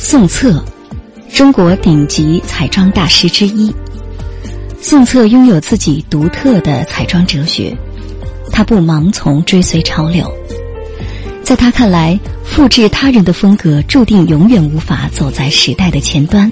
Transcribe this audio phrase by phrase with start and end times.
[0.00, 0.64] 宋策，
[1.28, 3.74] 中国顶级彩妆大师之一。
[4.80, 7.76] 宋策拥有自己独特的彩妆哲学，
[8.52, 10.32] 他不盲从追随潮流。
[11.42, 16.50] 在他看来，复制他人的风格注定永远无法走在时代的前端，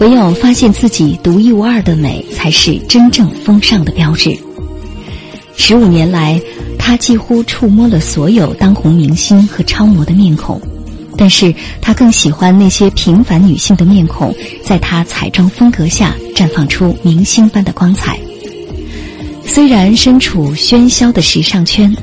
[0.00, 4.34] 唯有发现自己独一无二的美，才是真正风尚的标志。
[5.56, 6.40] 十五年来，
[6.78, 10.58] 他几乎触摸了所有当红明星和超模的面孔。
[11.16, 18.18] 但是他更喜欢那些平凡女性的面孔，在他彩妆风格下绽放出明星般的光彩。
[19.46, 21.94] 虽然身处喧嚣的时尚圈，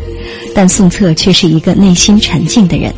[0.53, 2.93] 但宋策却是一个内心沉静的人。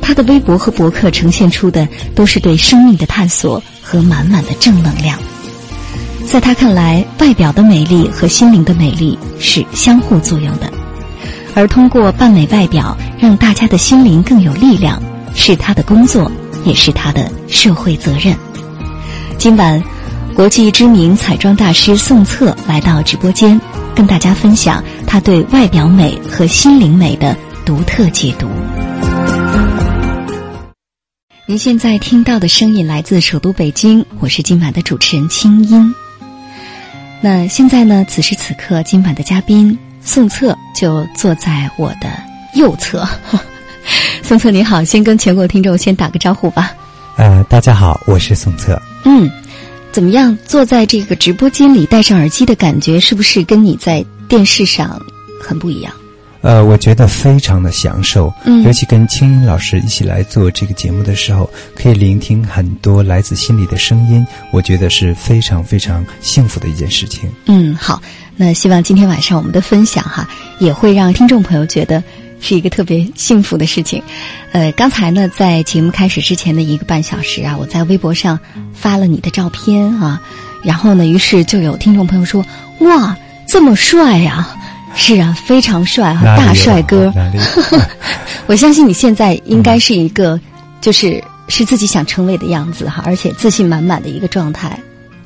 [0.00, 5.18] 他的微博和博客呈现出的都是对生命的探索和满满的正能量。
[6.24, 10.72] 在他看来，外表的美丽和心灵的美丽是相互作用的，
[11.54, 15.02] 而通过扮美外表，让大家的心灵更有力量。
[15.36, 16.32] 是他的工作，
[16.64, 18.34] 也是他的社会责任。
[19.38, 19.80] 今晚，
[20.34, 23.60] 国际知名彩妆大师宋策来到直播间，
[23.94, 28.48] 跟大家分享他对外表美和心灵美的独特解读。
[31.44, 35.94] 您现在听到的声音来自首都北京，我是今晚的主持人清音。
[37.20, 38.04] 那现在呢？
[38.08, 42.08] 此时此刻，今晚的嘉宾宋策就坐在我的
[42.54, 43.06] 右侧。
[44.22, 46.72] 宋策你好，先跟全国听众先打个招呼吧。
[47.16, 48.80] 呃，大家好，我是宋策。
[49.04, 49.30] 嗯，
[49.92, 50.36] 怎么样？
[50.44, 55.00] 坐在这个直播间里，戴上耳机的感觉，是不是跟你在电视上
[55.42, 55.92] 很不一样？
[56.42, 58.32] 呃，我觉得非常的享受。
[58.44, 67.30] 嗯，尤其跟青音老师一起来做这个节目的时候，可以聆听很多来自心里的声音，我觉得是非常非常幸福的一件事情。
[67.46, 68.00] 嗯，好，
[68.36, 70.28] 那希望今天晚上我们的分享哈，
[70.58, 72.02] 也会让听众朋友觉得。
[72.40, 74.02] 是一个特别幸福的事情，
[74.52, 78.38] 呃，刚才呢，在节目开始之前的一个半小时啊，我在微博上
[78.74, 80.20] 发了你的照片啊，
[80.62, 82.44] 然后呢，于是就有听众朋友说
[82.80, 83.16] ：“哇，
[83.48, 84.48] 这么帅呀！”
[84.94, 87.12] 是啊，非常帅啊，大帅哥。
[88.46, 90.40] 我相信你现在应该是一个，
[90.80, 94.78] 就是是自己想成为的样子哈，而且自信满满的一个状态。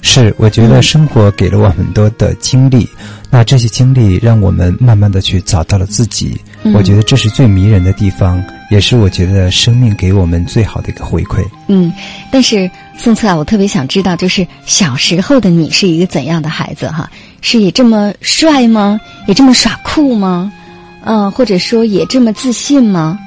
[0.03, 2.89] 是，我觉得生活给了我很多的经历，
[3.31, 6.41] 那这些经历让我们慢慢的去找到了自己。
[6.75, 11.43] 我觉得这是最迷人的地方，也是我觉得生命给我们最好的一个回馈。
[11.69, 11.93] 嗯，
[12.31, 17.11] 但是宋策啊，我特别想知道，就是小时候的你是一个怎样的孩子哈？
[17.41, 19.01] 是也这么帅吗？
[19.27, 20.53] 也这么耍酷吗？
[21.05, 23.19] 嗯，或者说也这么自信吗？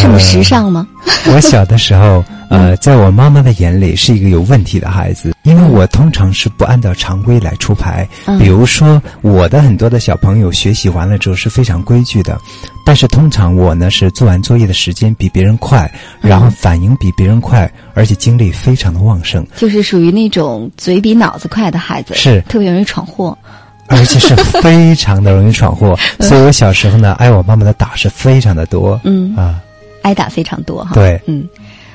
[0.00, 0.86] 这么时尚吗？
[1.32, 2.24] 我小的时候。
[2.50, 8.04] 呃，在我妈妈的眼里是一个有问题的孩子，因为我通常是不按照常规来出牌。
[8.40, 12.36] 比如说，我的很多的小朋友学习完了之后是非常规矩的，
[12.84, 15.88] 但是通常我呢是做完作业的时间比别人快，
[16.20, 23.38] 然后反应比别人快，而且精力非常的旺盛，就是属于那种嘴比脑子快的孩子，是特别容易闯祸，
[23.86, 25.96] 而且是非常的容易闯祸。
[26.18, 29.60] 所以我小时候呢，挨我妈妈的打是非常的多，嗯啊，
[30.02, 30.92] 挨打非常多哈。
[30.94, 31.48] 对，嗯。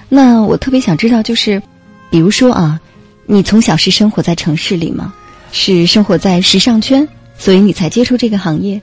[0.07, 1.61] 那我特别想知道，就是，
[2.11, 2.79] 比如说啊，
[3.25, 5.13] 你从小是生活在城市里吗？
[5.51, 7.07] 是生活在时尚圈，
[7.39, 8.79] 所以你才接触这个行业？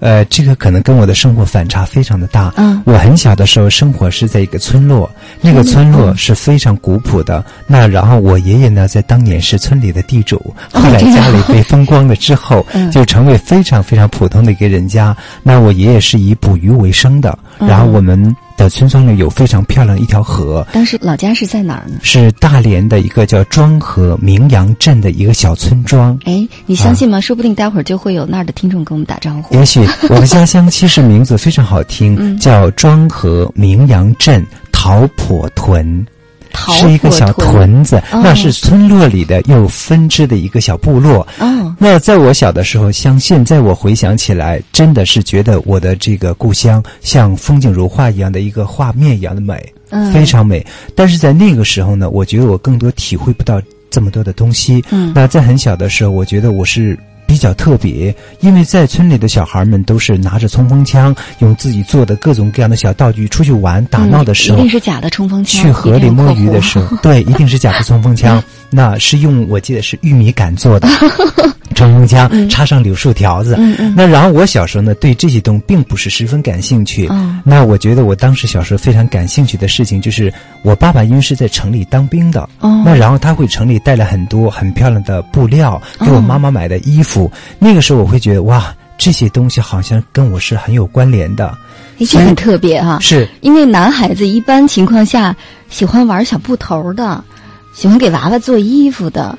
[0.00, 2.52] 呃，这个可能跟我的生活反差非常的大。
[2.56, 7.42] 嗯，我很小的时候生活是在一个村落，那个村落是非常古朴的。
[7.66, 15.16] 那然后我爷爷呢，在当年是村里的地主，后来家里被风光了之后， 就成为非常非常普通的一个人家。
[15.42, 18.36] 那我爷爷是以捕鱼为生的，然后我们。
[18.58, 20.66] 的村庄里有非常漂亮的一条河。
[20.72, 21.98] 当时老家是在哪儿呢？
[22.02, 26.18] 是大连的一个叫庄河明阳镇的一个小村庄。
[26.24, 27.20] 哎，你相信吗？
[27.20, 29.54] 说不定待会儿就会有那儿的听众跟我们打招呼。
[29.54, 29.80] 也许
[30.10, 36.04] 我的家乡其实名字非常好听，叫庄河明阳镇桃婆屯。
[36.70, 41.26] 是一个小屯子，那是村落里的又分支的一个小部落。
[41.38, 49.72] 哦，那在我小的时候，像现在我回想起来，真的是觉得我的这个故乡像风景如画一样的一个画面一样的美，
[50.12, 50.64] 非常美。
[50.94, 54.84] 但是在那个时候呢，我觉得我更多体会不到这么多的东西。
[54.90, 56.98] 嗯，那在很小的时候，我觉得我是。
[57.28, 65.62] 比较特别，因为在村里的小孩们都是拿着冲锋枪，用自己做的各种各样的小道具出去玩打闹的时候，一定是假的冲锋枪。
[65.62, 68.42] 去河里摸鱼的时候，对，一定是假的冲锋枪。
[68.70, 70.88] 那是用我记得是玉米杆做的。
[71.78, 73.56] 冲锋枪插上柳树条子，
[73.94, 77.08] 那然后我小时候呢，对这些东西并不是十分感兴趣。
[77.44, 80.32] 那我觉得我当时小时候非常感兴趣的事情，就是
[80.62, 87.30] 我爸爸因为是在城里当兵的，那然后他会城里带了很多很漂亮的布料给我妈妈买的衣服。
[87.60, 91.56] 那个时候我会觉得哇，这些东西好像跟我是很有关联的。
[92.00, 92.98] 这很特别哈。
[93.00, 95.36] 是因为男孩子一般情况下
[95.70, 97.22] 喜欢玩小布头的，
[97.72, 99.38] 喜欢给娃娃做衣服的。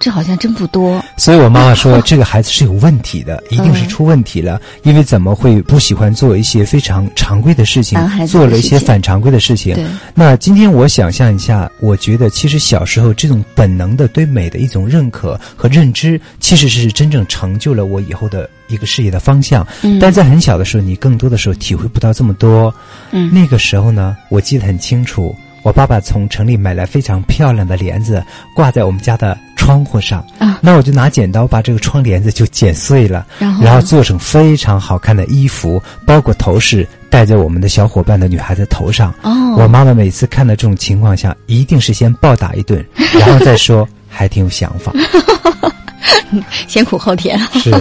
[0.00, 4.60] 这好像真不多，所以我妈妈说这个孩子是有问题的，一定是出问题了。
[4.82, 9.76] 因为怎么会不喜欢做一些非常常规的事情，做了一些反常规的事情？
[10.14, 19.66] 那今天我想象一下，我觉得其实小时候这种本能的对美的一种认可和认知，其实是真正成就了我以后的一个事业的方向。
[20.00, 22.72] 但在很小的时候，你更多的时候体会不到这么多。
[23.10, 25.34] 嗯，那个时候呢，我记得很清楚。
[25.64, 28.24] 我爸爸从城里买来非常漂亮的帘子，
[28.54, 30.24] 挂在我们家的窗户上。
[30.38, 39.12] 啊，那我就拿剪刀把这个窗帘子就剪碎了，然后然后做成非常好看的衣服，包括头饰戴在我们的小伙伴的女孩子头上。
[39.22, 42.82] 哦，我妈妈每次看到这种情况下，一定是先暴打一顿，
[43.20, 44.92] 然后再说还挺有想法。
[46.66, 47.38] 先苦后甜。
[47.60, 47.74] 是，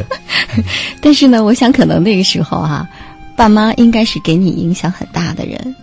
[1.01, 2.85] 但是呢，我想可能那个时候哈，
[3.35, 5.75] 爸妈应该是给你影响很大的人。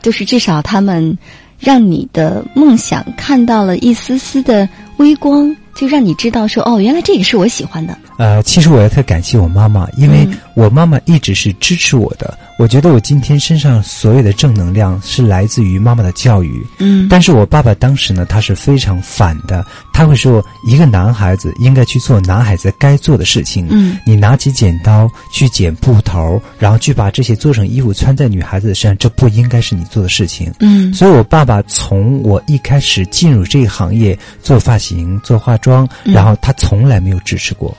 [0.00, 1.16] 就是至少他们
[1.58, 4.68] 让你的梦想看到了一丝丝的
[4.98, 7.96] 微光，就让你知道说哦，原来这个是我喜欢的。
[8.18, 12.38] 呃，其实我要特感谢我妈妈，因为我妈妈一直是支持我的。
[12.56, 16.64] 我觉得我今天身上所有的正能量是来自于妈妈的教育。
[16.78, 19.64] 嗯，但是我爸爸当时呢，他是非常反的。
[19.92, 23.66] 他会说，一个男孩子应该去做男孩子该做的事情。
[23.70, 30.52] 嗯，你拿起剪刀去剪布头，然后去把这些做成衣服穿在女孩子的身上，这不应该是你做的事情。
[30.60, 37.76] 嗯，所以我爸爸从我一开始进入这个行业做发型、做化妆，然后他从来没有支持过。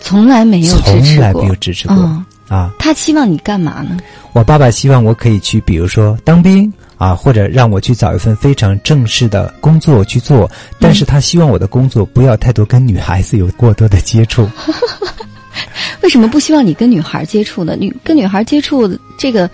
[0.00, 2.72] 从来没有支持过，从来没有支持过啊！
[2.78, 3.96] 他希望你干嘛呢？
[4.32, 10.50] 我爸爸希望我可以去，比如说当兵啊，或者让我去找一份非常正式的工作去做。
[10.78, 14.48] 但是他希望我的工作不要太多跟女孩子有过多的接触。
[16.02, 17.76] 为什么不希望你跟女孩接触呢？
[17.76, 18.88] 女跟女孩接触
[19.18, 19.48] 这个。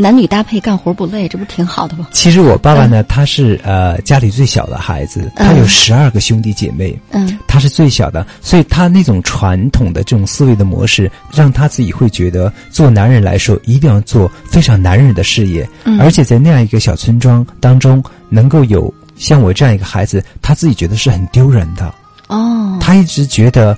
[0.00, 2.08] 男女搭配干活不累，这不挺好的吗？
[2.10, 21.94] 其实我爸爸呢，他是呃家里最小的孩子，他有十二个兄弟姐妹，嗯，他是最小的，所以他那种传统的这种思维的模式，让他自己会觉得做男人来说一定要做非常男人的事业，嗯，而且在那样一个小村庄当中，能够有像我这样一个孩子，他自己觉得是很丢人的，
[22.28, 23.76] 哦，他一直觉得。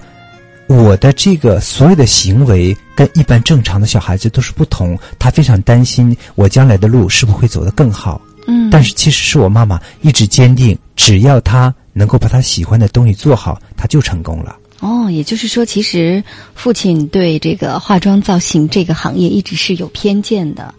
[0.72, 8.20] 我的这个所有的行为跟一般正常的小孩子都是不同，他非常担心我将来的路是不是会走得更好。
[8.46, 14.56] 嗯，但是其实是我妈妈一直坚定，只要他能够把他喜欢的东西做好，他就成功了。
[14.80, 16.22] 哦，也就是说，其实
[16.54, 20.74] 父亲对这个化妆造型这个行业一直是有偏见的，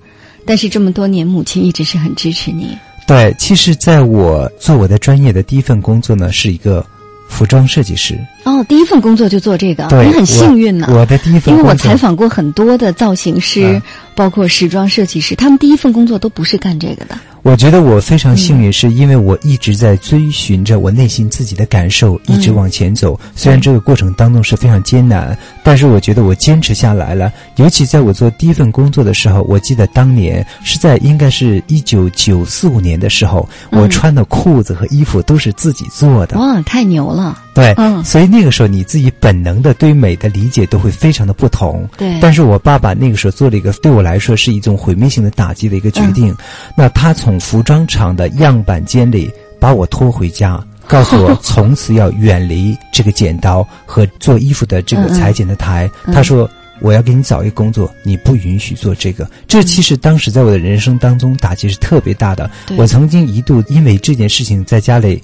[0.45, 2.77] 但是这么多年，母亲一直是很支持你。
[3.07, 6.85] 对，其实在我做我的专业的第一份工作呢，是一个。
[7.29, 10.87] 服装设计师哦，第一份工作就做这个，你很幸运呢。
[10.89, 13.81] 我的第一份，因为我采访过很多的造型师，
[14.15, 17.17] 包括时装设计师，他们第一份工作都不是干这个的。
[17.41, 23.19] 我觉得我非常幸运，是因为我一直在追寻着我内心自己的感受，一直往前走。
[23.35, 27.31] 虽然这个过程当中是非常艰难，但是我觉得我坚持下来了。
[27.57, 36.37] 尤其在我做第一份工作的时候，我记得当年是在应该是一九九四五年的时候，我穿的裤子和衣服都是自己做的。
[36.39, 37.37] 哇，太牛了！
[37.53, 41.87] 对，嗯，所以那个时候你自己本能的对美的理解都会非常的不同。
[41.97, 46.35] 对，但是我爸爸那个时候做了一个对我来说是一种毁灭性的打击的一个决定。
[46.75, 55.89] 那他从服装厂的样板间里把我拖回家，告诉我 从此要远离这个剪刀和做衣服的这个裁剪的台。
[56.11, 56.49] 他说
[56.81, 62.49] ：“我要给你找一个工作，你不允许做这个。”这其实当时在我的人生当中打击是特别大的。
[62.77, 65.21] 我曾经一度因为这件事情在家里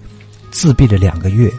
[0.51, 1.50] 自闭了两个月。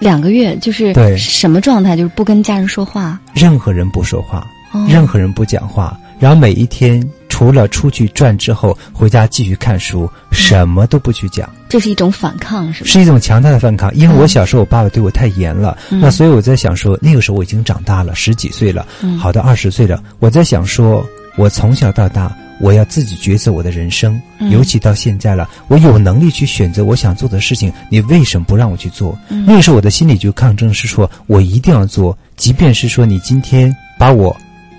[0.00, 1.96] 两个月就是对什么状态？
[1.96, 4.44] 就是不跟家人说话，任何人不说话，
[4.88, 7.08] 任何人不讲话，然后每一天。
[7.28, 11.48] 除了出去转之后，回家继续看书，什么都不去讲。
[11.70, 12.90] 这是一种反抗，是吧？
[12.90, 13.94] 是一种强大的反抗。
[13.94, 18.86] 因为我小时候，我爸爸对我太严了，那所以我在想说，那个时候我已经长大了，十几岁了，
[19.18, 20.02] 好到二十岁了。
[20.18, 22.30] 我在想说，我从小到大，
[22.60, 29.18] 我要自己抉择我的人生，尤其到现在了，我有能力去选择我想做的事情，你为什么不让我去做？
[29.28, 34.36] 那个时候我的心里就抗争，是说我一定要做，即便是说你今天把我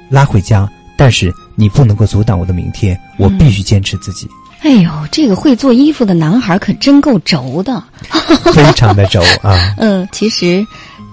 [0.09, 0.69] 拉回家。
[0.97, 4.27] 但是你不能够阻挡我的明天，我必须坚持自己。
[4.59, 7.83] 哎呦，这个会做衣服的男孩可真够轴的，
[8.53, 9.73] 非常的轴啊。
[9.79, 10.63] 嗯，其实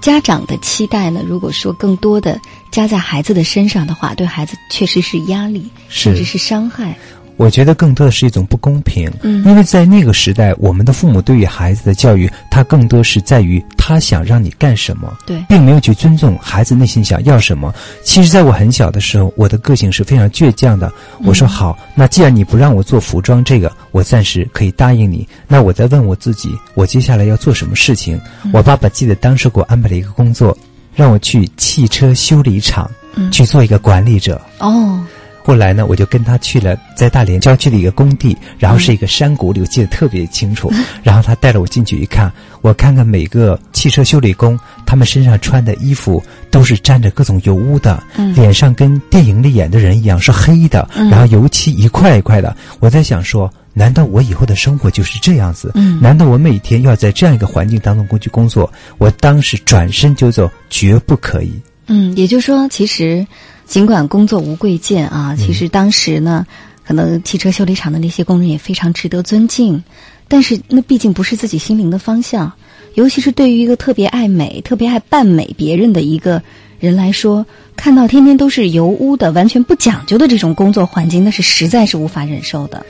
[0.02, 2.38] 家长的期待呢，如果说更多的
[2.70, 6.96] 加在孩子的身上的话，对孩子确实是压力，甚至是伤害。
[7.36, 9.08] 我觉得更多的是一种不公平。
[9.22, 17.72] 嗯，因为在那个时代，我们的父母对于孩子的教育，他更多是在于他想让你干什么，对，并没有去尊重孩子内心想要什么。
[18.02, 20.92] 其实，在我很小的时候，我的个性是非常倔强的。
[21.24, 25.24] 我说好，那既然你不让我做服装这个，我暂时可以答应你。
[25.46, 28.20] 那我再问我自己，我接下来要做什么事情？
[28.52, 30.58] 我爸爸记得当时给我安排了一个工作，
[30.98, 32.90] 让我去汽车修理厂
[33.30, 34.40] 去做一个管理者。
[34.58, 35.00] 哦。
[35.44, 40.70] 后来呢，我就跟他去了在大连郊区的一个工地，然后是一个山谷里，我记得特别清楚。
[41.02, 48.02] 然后他带着我进去一看，我看看每个汽车修理工，他们身上穿的衣服都是沾着各种油污的，
[48.34, 52.54] 脸上跟电影里演的人一样是黑的，然后油漆一块一块的。
[52.80, 55.70] 我在想说，难道我以后的生活就是这样子？
[55.76, 58.70] 嗯难道我每天要在这样一个环境当中过去工作？
[58.98, 61.52] 我当时转身就走，绝不可以。
[61.86, 63.26] 嗯，也就是说，其实。
[63.68, 66.46] 尽管工作无贵贱啊，其实当时呢，
[66.86, 69.84] 可能汽车修理厂的那些工人也非常值得尊敬，
[70.26, 72.50] 但是那毕竟不是自己心灵的方向，
[72.94, 76.42] 尤其是对于一个特别爱美、特别爱扮美别人的一个
[76.80, 77.44] 人来说，
[77.76, 82.86] 看到天天都是油污的、完全不讲究的这种工作环境，那是实在是无法忍受的。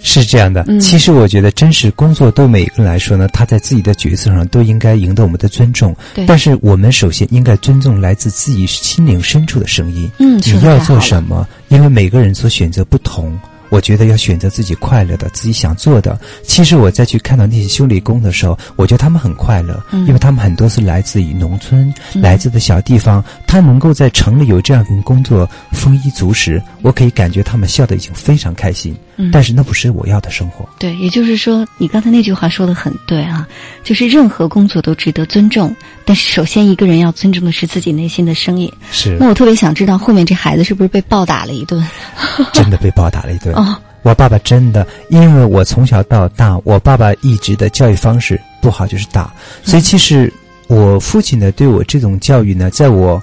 [0.00, 5.94] 是这样的，其实我觉得真实工作对每个人来说呢，他在自己的角色上都应该赢得我们的尊重。
[6.14, 10.10] 对，但是我们首先应该尊重来自自己心灵深处的声音。
[10.18, 11.46] 嗯，你要做什么？
[11.68, 13.38] 因为每个人所选择不同。
[13.70, 16.18] 我觉得要选择自己快乐的、自己想做的。
[16.42, 26.62] 其实我再去看到那些修理工的时候，我觉得他们很快乐，因为他们很多是来自于农村，来自的小地方，他能够在城里有这样一份工作，丰衣足食。
[26.80, 28.96] 我可以感觉他们笑得已经非常开心。
[29.32, 30.68] 但是那不是我要的生活。
[30.78, 33.46] 对，也就是说，你刚才那句话说的很对啊，
[33.82, 38.72] 就是任何工作都值得尊重，但是首先一个人要尊重的是自己内心的声音。
[38.92, 39.16] 是。
[39.18, 41.84] 那我特别想知道，后面这孩子是不是被暴打了一顿？
[42.54, 43.52] 真的被暴打了一顿。
[43.54, 49.32] 哦，我爸爸真的，因为我从小到大，我爸爸一直的教育方式不好，就是打。
[49.64, 50.32] 所以其实
[50.68, 53.20] 我父亲呢，对我这种教育呢，在我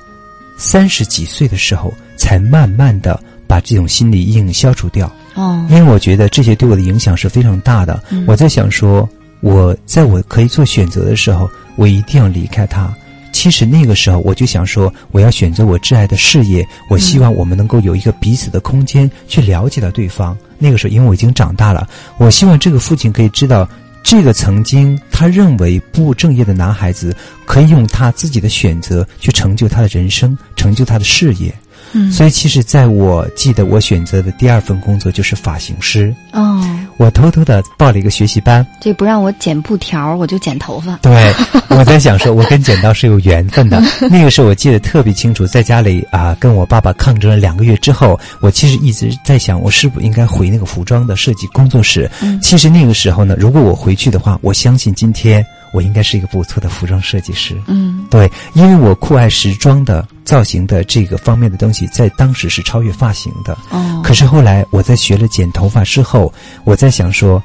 [0.57, 5.09] 三十几岁的时候，才慢慢的把这种心理阴影消除掉。
[5.35, 8.01] 哦，因为我觉得这些对我的影响是非常大的。
[8.25, 9.07] 我在想说，
[9.41, 12.93] 我在我可以做选择的时候，我一定要离开他。
[13.33, 16.65] 其实那个时候，我就想说，我要选择我挚爱的事业。
[16.89, 20.35] 我希望我们能够有一个彼此的空间，去了解到对方。
[20.57, 21.85] 那个时候，因为我已经长大了，
[22.17, 23.67] 我希望这个父亲可以知道，
[24.01, 27.13] 这个曾经他认为不务正业的男孩子，
[27.45, 31.53] 可以用他自己的选择去成就他的人生，成就他的事业。
[31.93, 36.13] 嗯，所以其实，在我记得我选择的第二份工作就是发型师。
[36.33, 36.61] 哦，
[36.97, 38.65] 我偷偷的报了一个学习班。
[38.81, 40.97] 这不让我剪布条，我就剪头发。
[41.01, 41.33] 对，
[41.69, 43.81] 我在想说，我跟剪刀是有缘分的。
[44.11, 52.09] 那个时候我记得特别清楚，在家里啊，跟我爸爸抗争了两个月之后，我其实一直在想，我是不是应该回那个服装的设计工作室。
[52.21, 55.45] 嗯，其实那个时候呢，如果我回去的话，我相信今天。
[55.75, 57.53] 我应该是一个不错的服装设计师。
[57.67, 63.57] 嗯，对，因为我酷爱时装的造型的这个方面的东西，在当时是超越发型的。
[63.71, 67.43] 哦，可是后来我在学了剪头发之后，我在想说，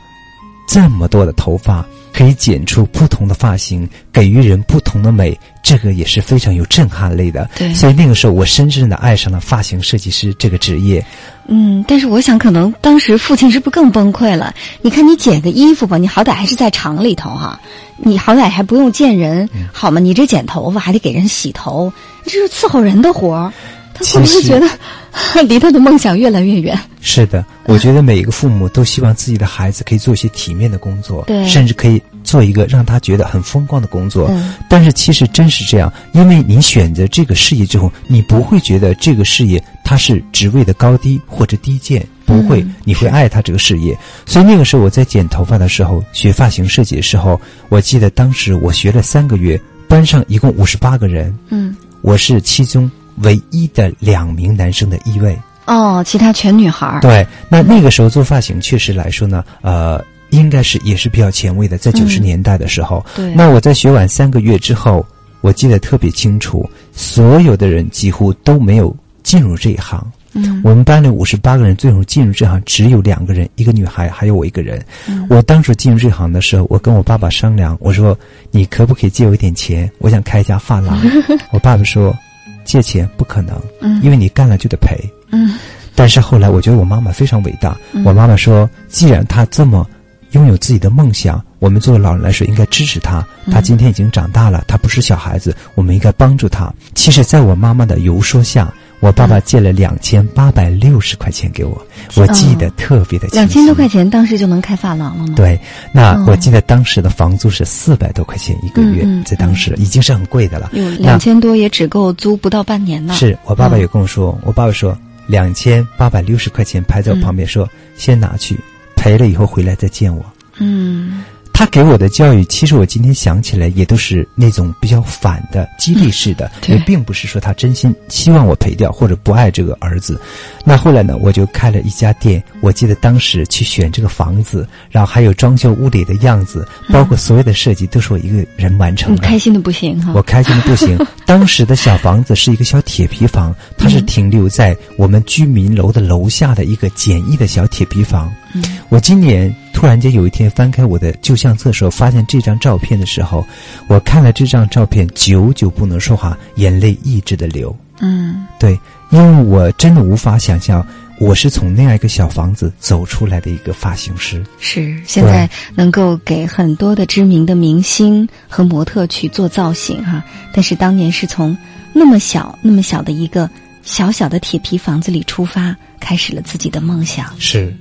[0.68, 7.50] 这么多的头发可以剪出不同的发型，给予人不同的美，这个也是非常有震撼力的。
[7.56, 11.04] 对，所以那个时候我深深的爱上了发型设计师这个职业。
[11.52, 14.54] 嗯，但是我想，可能当时父亲是不是更崩溃了？
[14.82, 17.60] 你看，你剪个衣服吧，你好歹还是在厂里头哈，
[18.02, 20.00] 你好歹还不用见人，好吗？
[20.00, 21.92] 你这剪头发还得给人洗头，
[22.24, 23.52] 这是伺候人的活儿。
[23.92, 24.66] 他会不会觉得
[25.46, 26.78] 离他的梦想越来越远？
[27.02, 34.30] 是的，我觉得每一个父母都希望自己的孩子可以做一些体面的工作，对，甚至可以做一个让他觉得很风光的工作。
[34.70, 43.98] 但是其实真是这样，因为你选择这个事业之后，你不会觉得这个事业它是职位的高低或者低贱，不会，你会爱他这个事业。
[44.24, 52.90] 所以那个时候我在剪头发的时候，学发型设计的时候，我记得当时我学了三个月，班上一共五十八个人，嗯，我是其中。
[53.22, 56.98] 唯一的两名男生的一位哦，其他全女孩。
[57.02, 63.04] 对，那那个时候做发型确实来说呢，呃，应该是也是比较前卫的，在九十年代的时候。
[63.14, 63.34] 对。
[63.34, 65.04] 那我在学完三个月之后，
[65.42, 70.10] 我记得特别清楚，所有的人几乎都没有进入这一行。
[70.32, 70.60] 嗯。
[70.64, 74.84] 我们班里五十八个人，最后进入这行只有两个人，一个女孩，还有我一个人。
[75.08, 75.26] 嗯。
[75.30, 78.18] 我当时进入这行的时候，我跟我爸爸商量，我说
[78.50, 79.90] ：“你可不可以借我一点钱？
[79.98, 81.00] 我想开一家发廊。
[81.52, 82.14] ”我爸爸说。
[82.62, 84.96] 借钱不可能，嗯，因为你干了就得赔，
[85.32, 85.58] 嗯。
[85.96, 89.84] 但是后来我觉得我妈妈非常伟大，我妈妈说，既然她这么
[90.32, 93.26] 拥有自己的梦想，我们作为老人来说应该支持她。
[93.50, 96.72] 她今天已经长大了，她不是小孩子，我们应该帮助她。
[96.94, 103.36] 其实，在我妈妈的游说下，我爸爸借了两千八百六十块钱给我，我记得特别的清楚。
[103.36, 105.34] 两千多块钱当时就能开发廊了吗？
[105.34, 105.58] 对，
[105.90, 110.70] 那我记得当时的房租是四百多块钱一个月，在当时已经是很贵的了。
[110.98, 113.14] 两千多也只够租不到半年呢。
[113.14, 117.66] 是我爸爸也跟我说，我爸爸说两千八百六十块钱拍在我旁边，说
[117.96, 118.60] 先拿去，
[118.96, 120.22] 赔了以后回来再见我。
[120.58, 121.24] 嗯。
[121.60, 130.18] 他给我的教育，其实我今天想起来也都是那种比较反的、激励式的，也并不是说他真心希望我赔掉或者不爱这个儿子。
[130.64, 132.42] 那后来呢，我就开了一家店。
[132.62, 139.20] 我记得当时去选这个房子，然后还有装修屋里的样子，包括所有的设计，都是我一个人完成的。
[139.20, 140.14] 开心的不行哈！
[140.14, 140.98] 我开心的不行。
[141.26, 148.32] 当时的小房子是一个小铁皮房，它是停留在我们居民楼的楼下的一个简易的小铁皮房。
[148.54, 149.54] 嗯，我今年。
[149.72, 153.46] 突然间有一天翻开我的旧相册时候，发现这张照片的时候，
[153.86, 157.74] 我看了这张照片，久久不能说话，眼泪一直的流。
[158.00, 158.78] 嗯，对，
[159.08, 160.86] 因为我真的无法想象，
[161.18, 164.44] 我是从那样一个小房子走出来的一个发型师。
[164.58, 171.56] 是现在能够给很多的知名的明星和模特去做造型哈，但是当年是从
[171.94, 173.48] 那么小那么小的一个
[173.82, 177.34] 小小的铁皮房子里出发，开始了自己的梦想。
[177.38, 177.74] 是。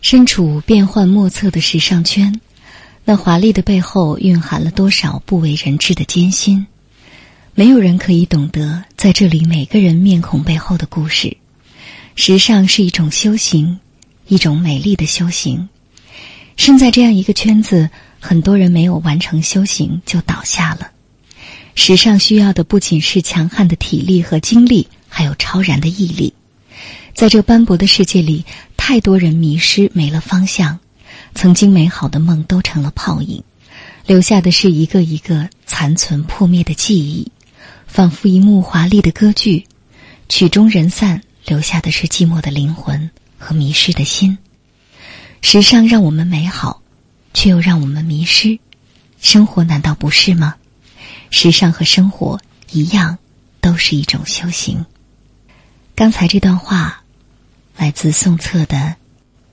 [0.00, 2.40] 身处变幻莫测的时尚圈，
[3.04, 6.66] 那华丽的背后蕴含了多少不为人知的艰辛？
[7.54, 11.36] 没有人可以懂得在这里每个人面孔背后的故事。
[12.14, 13.80] 时尚是一种修行，
[14.28, 15.68] 一种美丽的修行。
[16.56, 17.90] 身在这样一个圈子，
[18.20, 20.92] 很多人没有完成修行就倒下了。
[21.74, 26.32] 时尚需要的不仅是强悍的体力和精力，还有超然的毅力。
[27.14, 28.44] 在这斑驳的世界里，
[28.90, 30.78] 太多人迷失，没了方向，
[31.34, 33.44] 曾经美好的梦都成了泡影，
[34.06, 37.30] 留下的是一个一个残存破灭的记忆，
[37.86, 39.66] 仿佛一幕华丽的歌剧，
[40.30, 44.38] 曲终人散，留下的是寂寞的灵魂和迷失的心。
[45.42, 46.80] 时尚让我们美好，
[47.34, 48.58] 却又让我们迷失，
[49.20, 50.54] 生活难道不是吗？
[51.28, 52.40] 时尚和生活
[52.70, 53.18] 一样，
[53.60, 54.86] 都是一种修行。
[55.94, 56.97] 刚才这段话。
[57.78, 58.96] 来自宋策的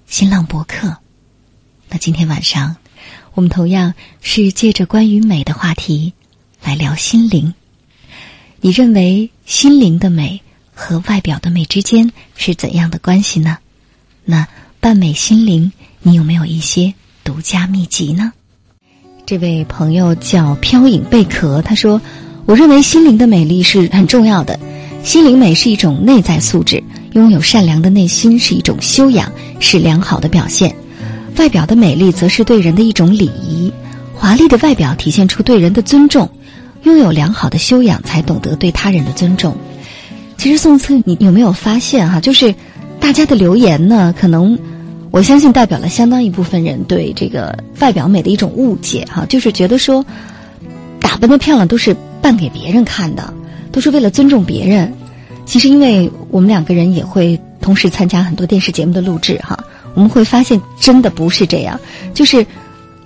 [0.08, 0.98] 新浪博客。
[1.90, 2.76] 那今天晚上，
[3.36, 6.12] 我们同样是借着关于美的话题
[6.64, 7.54] 来聊心灵。
[8.62, 10.42] 你认为心灵的美
[10.74, 13.60] 和外表的美之间是怎样的关系呢？
[14.24, 14.48] 那
[14.80, 15.72] 扮美心灵，
[16.02, 18.34] 你有没有一些独家秘籍呢？
[19.28, 22.02] 这位朋友叫飘影贝壳，他说
[22.48, 24.60] ：“我认为心灵的美丽是很重要的，
[25.04, 26.84] 心灵美是一种内在素质。”
[27.16, 30.76] 拥有善良的内心是一种修养，是良好的表现。
[31.38, 33.72] 外表的美丽则是对人的一种礼仪。
[34.14, 36.30] 华丽的外表体现出对人的尊重，
[36.84, 39.56] 拥有良好的修养才懂得对他人的尊重。
[40.38, 42.20] 其实宋策，你有没有发现哈？
[42.20, 42.54] 就是
[43.00, 44.60] 大家的留言呢，可能
[45.10, 50.06] 我相信代表了相当一部分人对这个外表美的一种误解哈，就是觉得说
[51.00, 53.34] 打扮的漂亮都是扮给别人看的，
[53.72, 54.94] 都是为了尊重别人。
[55.46, 59.58] 其实，因为我们两个人也会同时参加很多电视节目的录制，哈，
[59.94, 61.80] 我们会发现真的不是这样。
[62.14, 62.46] 就是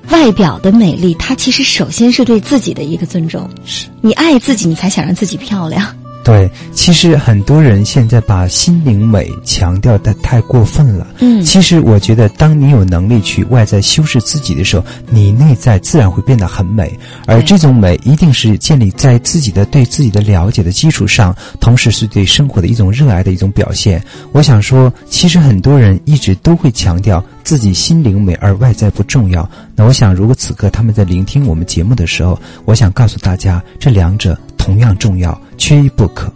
[0.10, 3.48] 外表的美丽，它其实首先是对自己的一个尊重。
[3.66, 5.96] 是你爱自己，你才想让自己漂亮。
[6.30, 11.08] 对，其实很多人现在把心灵美强调的太过分了。
[11.22, 16.96] 嗯，其实我觉得，当你有能力去外在修饰自己的时候，你内在自然会变得很美。
[17.26, 24.00] 而这种美一定是建立在自己的对自己的了解的基础上，同时是对生活的一种热爱的一种表现。
[24.32, 29.50] 我想说，其实很多人一直都会强调自己心灵美而外在不重要。
[29.76, 34.38] 那我想，如果此刻他们在聆听我们节目的时候，我想告诉大家，这两者。
[34.60, 36.34] 同样重要，缺一不可。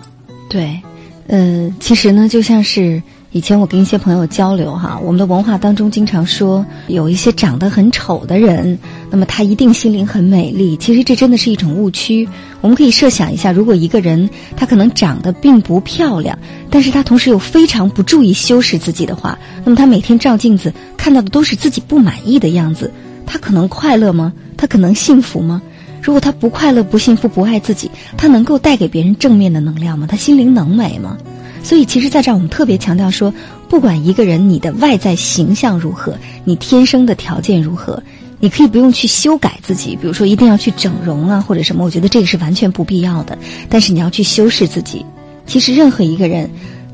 [0.48, 0.80] 对，
[1.26, 8.78] 呃，其实呢，就像是以前我跟一些朋友交流哈，我们的文化当中经常说，有一些长得很丑的人，
[9.10, 10.78] 那么他一定心灵很美丽。
[10.78, 12.30] 其实这真的是一种误区。
[12.62, 16.38] 我们可以设想一下，如果一个人他可能长得并不漂亮，
[16.70, 22.92] 但是他同时又非常不注意修饰自己的话，那么他每天照镜子看到的都是自己不满意的样子，
[23.26, 24.32] 他可能快乐吗？
[24.56, 25.62] 他可能幸福吗？
[26.04, 30.06] 如果他不快乐、不幸福、不爱自己，他能够带给别人正面的能量吗？
[30.06, 31.18] 他心灵能美吗？
[31.64, 33.34] 所以，其实在这儿我们特别强调说，
[33.70, 38.04] 不管一个人你的外在形象如何，你天生的条件如何，
[38.42, 43.38] 你可以不用去修改自己，比如说一定要去整容啊或者什么，我觉得这个是完全不必要的。
[43.70, 45.06] 但是你要去修饰自己。
[45.46, 46.50] 其实任何一个人，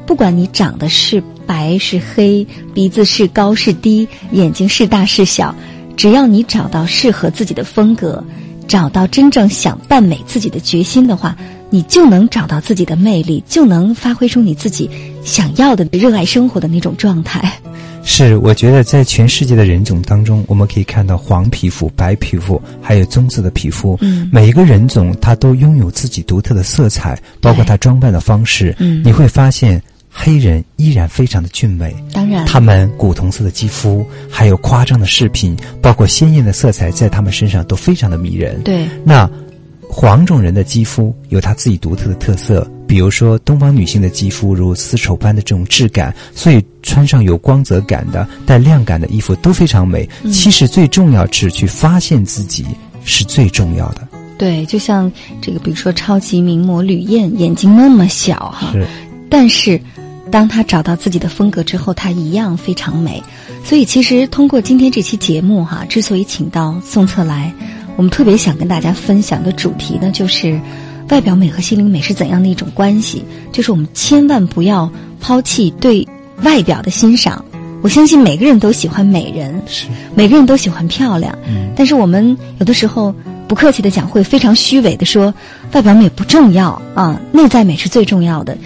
[0.06, 2.46] 不管你长得是白是黑，
[2.76, 5.56] 鼻子是高是低，眼睛是大是小，
[5.98, 8.24] 只要你找到适合自己的风格。
[8.70, 11.36] 找到真正想扮美自己的决心的话，
[11.72, 14.88] 你就能找到自己的魅力，就能发挥出你自己
[15.26, 17.52] 想要的、热爱生活的那种状态。
[18.04, 23.98] 是，我觉得在全世界的人种当中，我们可以看到黄皮肤、白皮肤，还有棕色的皮肤。
[24.02, 28.76] 嗯，每一个人种它都拥有自己独特的色彩，包括他装扮的方式。
[28.78, 29.82] 嗯，你会发现
[30.22, 31.96] 黑人依然非常的俊美。
[32.12, 38.62] 当然，他们古铜色的肌肤，还有夸张的饰品，包括鲜艳的色彩，在他们身上都非常的迷人。
[38.64, 39.30] 对，那。
[39.92, 50.08] 黄种人的肌肤有他自己独特的特色，比如说东方女性的肌肤如丝绸般的这种质感，所以穿上有光泽感的、带亮感的衣服都非常美。
[50.32, 52.64] 其实最重要是去发现自己
[53.04, 54.08] 是最重要的。
[54.38, 58.86] 对，就像这个，比如说超级名模吕燕，眼睛那么小哈，是，
[59.28, 59.82] 但是
[60.32, 63.24] 当她找到自己的风格之后，她一样非常美。
[63.64, 67.54] 所以其实通过今天这期节目哈，之所以请到宋策来。
[67.98, 70.60] 我们特别想跟大家分享的主题呢，就是
[71.10, 73.26] 外表美和心灵美是怎样的一种关系。
[73.52, 74.90] 就是我们千万不要
[75.20, 76.08] 抛弃对
[76.44, 77.44] 外表的欣赏。
[77.82, 81.38] 我相信每个人都喜欢美人，是每个人都喜欢漂亮。
[81.46, 83.14] 嗯，但是我们有的时候
[83.48, 85.34] 不客气的讲，会非常虚伪的说，
[85.74, 88.58] 外表美不重要啊，内在美是最重要的。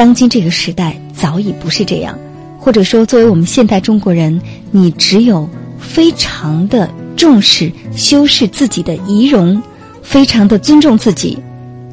[0.00, 2.18] 当今这个时代早已不是这样，
[2.58, 5.46] 或者说，作为我们现代中国人，你只有
[5.78, 6.88] 非常的。
[7.16, 9.62] 重视修饰自己的仪容，
[10.02, 11.38] 非常的尊重自己，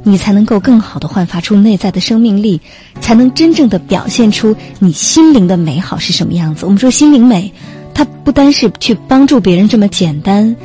[0.03, 2.61] 你才能够更好的焕发出内在的生命力，
[3.01, 6.65] 才能真正的表现出你心灵的美好是什么样子。
[6.65, 7.51] 我们说心灵美，
[7.93, 10.55] 它不单是去帮助别人这么简单。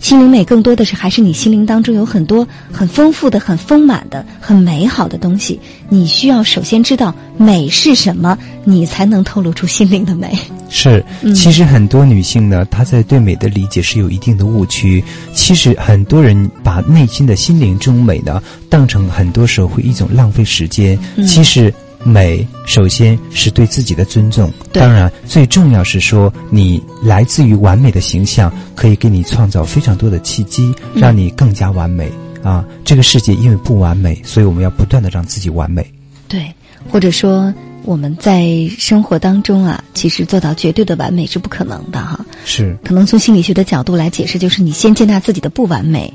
[0.00, 5.60] 心灵美更多的是还是你心灵当中有很多很丰富的、很丰满的、很美好的东西。
[5.90, 10.36] 你需要首先知道美是什么，你才能透露出心灵的美。
[10.70, 15.04] 是，其实很多女性呢，她在对美的理解是有一定的误区。
[15.34, 20.98] 其实很多人把内心的心灵这种美呢，当成很多时候会一种浪费时间。
[21.26, 21.72] 其实。
[22.02, 32.10] 美首先是对自己的尊重，当然最重要是说你来自于完美的形象，可以给你创造非常多的契机，让你更加完美
[32.42, 32.64] 啊！
[32.84, 35.86] 这个世界因为不完美，所以我们要不断的让自己完美。
[36.26, 36.50] 对，
[36.90, 42.24] 或者说我们在生活当中啊，其实做到绝对的完美是不可能的哈。
[42.46, 46.12] 是，可能从心理学的角度来解释，就是你先接纳自己的不完美，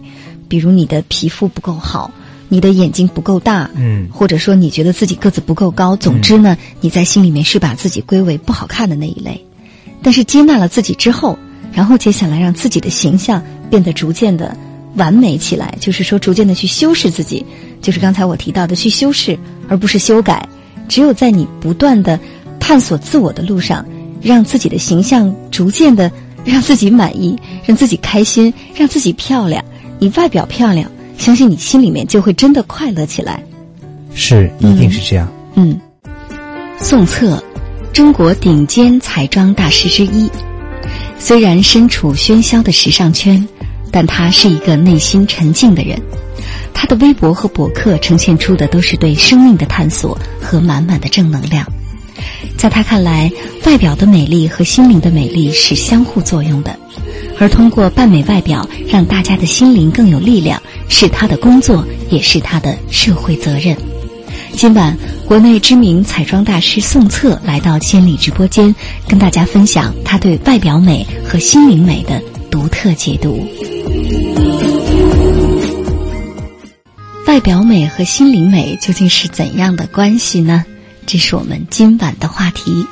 [0.47, 2.09] 比如你的皮肤不够好。
[2.47, 9.43] 你的眼睛不够大，嗯，或者说你觉得自己个子不够高，总之呢，你在心里面是把自己归为不好看的那一类。
[10.03, 11.37] 但是接纳了自己之后，
[11.73, 14.55] 然后接下来让自己的形象变得逐渐的
[14.95, 17.45] 完美起来，就是说逐渐的去修饰自己，
[17.81, 20.47] 就是刚才我提到的去修饰，而不是修改。
[20.87, 22.19] 只有在你不断的
[22.59, 23.83] 探索自我的路上，
[24.21, 26.11] 让自己的形象逐渐的
[26.45, 29.65] 让自己满意，让自己开心，让自己漂亮，
[29.97, 30.91] 你外表漂亮。
[31.17, 33.43] 相信你心里面就会真的快乐起来，
[34.13, 35.27] 是，一定是这样。
[35.55, 35.79] 嗯，
[36.79, 37.43] 宋策，
[37.93, 40.29] 中国顶尖彩妆大师之一。
[41.17, 43.47] 虽然身处喧嚣的时尚圈，
[43.91, 45.99] 但他是一个内心沉静的人。
[46.73, 51.65] 他的微博和博客呈现出的都是对生命的探索和满满的正能量。
[52.57, 53.31] 在他看来，
[53.65, 56.77] 外表的美丽和心灵的美丽是相互作用的。
[57.39, 63.75] 而通过扮美外表，让大家的心灵更有力量，是他的工作，也是他的社会责任。
[64.53, 64.97] 今晚，
[65.27, 68.73] 国内知名彩妆大师宋策来到千里直播间，
[69.07, 73.45] 跟大家分享他对外表美和心灵美的独特解读。
[77.27, 80.63] 外表美和心灵美究竟是怎样的关系呢？
[81.05, 82.87] 这是我们今晚的话题。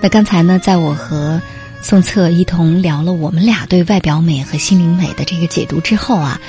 [0.00, 1.42] 那刚才呢，在我和
[1.88, 6.40] 宋策一同聊了我们俩对外表美和心灵美的这个解读之后啊，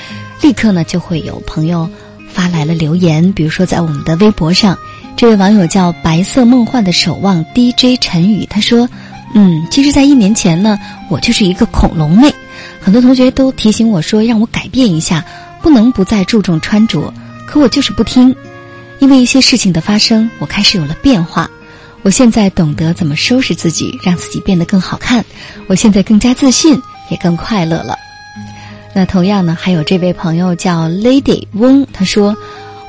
[0.41, 1.88] 立刻呢就会有朋友
[2.28, 4.80] 发来了留言，比如说在我们的微博上，
[5.15, 8.89] 这位网友叫白色梦幻的守望 DJ 陈宇，他说
[9.36, 12.34] ：“嗯，其实，在一年前呢，我就是一个恐龙妹，
[12.82, 15.23] 很多同学都提醒我说让我改变一下，
[15.62, 17.13] 不能不再注重穿着，
[17.45, 18.36] 可我就是不听，
[18.97, 21.47] 因为一些事情的发生，我开始有了变化。”
[22.03, 25.25] 我现在懂得怎么收拾自己，让自己变得更好看。
[25.67, 27.97] 我现在更加自信，也更快乐了。
[28.95, 32.38] 那同样呢，还有这位朋友叫 Lady 翁，他说：“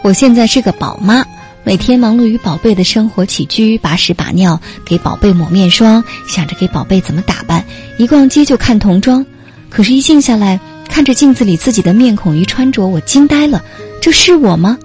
[0.02, 1.24] 我现在是个宝妈，
[1.64, 7.64] 每天忙碌于宝贝的生活起居，把屎把尿，给宝贝抹面霜，想着给宝贝怎么打扮。
[7.98, 9.26] 一逛街就看童装，
[9.68, 13.64] 可是，一静下来看着镜子里自己的面孔与穿着，我惊呆了。
[14.00, 14.78] 这是我吗？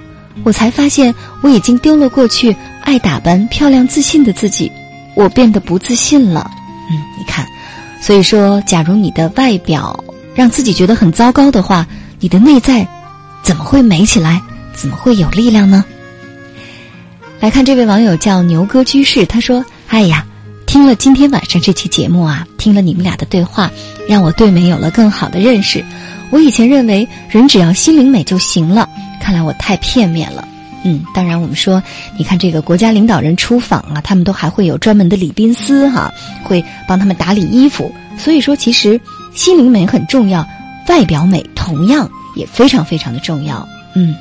[0.43, 4.71] 我才发现，我已经丢了过去。”爱打扮、漂亮、自信的自己，
[5.15, 6.51] 我变得不自信了。
[6.91, 7.47] 嗯，你看，
[8.01, 10.03] 所以说，假如你的外表
[10.35, 11.87] 让自己觉得很糟糕的话，
[12.19, 12.87] 你的内在
[13.41, 14.41] 怎么会美起来？
[14.73, 15.85] 怎么会有力量呢？
[17.39, 20.25] 来看这位网友叫牛哥居士，他说：“哎呀，
[20.65, 23.69] 听了今天晚上这期节目啊，听了你们俩的对话，
[24.07, 25.83] 让我对美有了更好的认识。
[26.31, 28.89] 我以前认为人只要心灵美就行了，
[29.21, 30.47] 看来我太片面了。
[30.83, 31.81] 嗯，当然我们说，
[32.17, 36.11] 你看这个国家领导人出访啊，他们都还会有专门的礼宾司哈，
[36.43, 37.91] 会帮他们打理衣服。
[38.17, 38.99] 所以说，其实
[39.33, 40.45] 心灵美很重要，
[40.89, 43.67] 外表美同样也非常非常的重要。
[43.95, 44.15] 嗯。”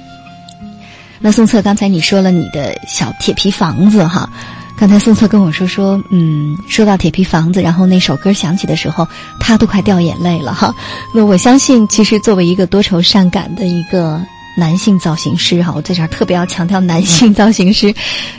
[1.24, 4.28] 那宋策，刚才你说了你的小铁皮房子哈，
[4.76, 9.06] 刚才宋策跟我说说，嗯，说到铁皮房子，然后那首歌响起的时候，
[9.38, 10.74] 他都快掉眼泪了哈。
[11.14, 14.20] 那我相信，其实作为一个多愁善感的一个
[14.56, 17.94] 男性造型师哈，我在这儿特别要强调男性造型师，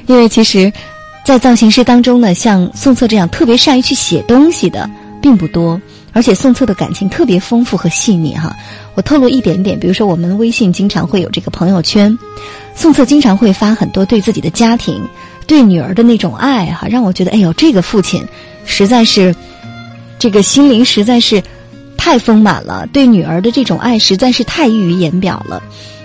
[0.06, 0.72] 因为其实，
[1.26, 4.90] 在造型师当中呢，像宋策这样特别善于去写东西的
[5.22, 8.56] 并不多，而且宋策的感情特别丰富和细腻哈。
[8.94, 12.16] 我透露一点点，比如说我们微信经常会有这个朋友圈。
[12.76, 15.02] 宋策经常会发很多对自己的家庭、
[15.48, 18.24] 对女儿的那种爱，哈，让我觉得，哎呦，这个父亲
[18.66, 19.36] 实在是，
[20.20, 21.42] 这个心灵实在是
[21.98, 25.62] 太丰满了，对女儿的这种爱实在是太溢于言表了。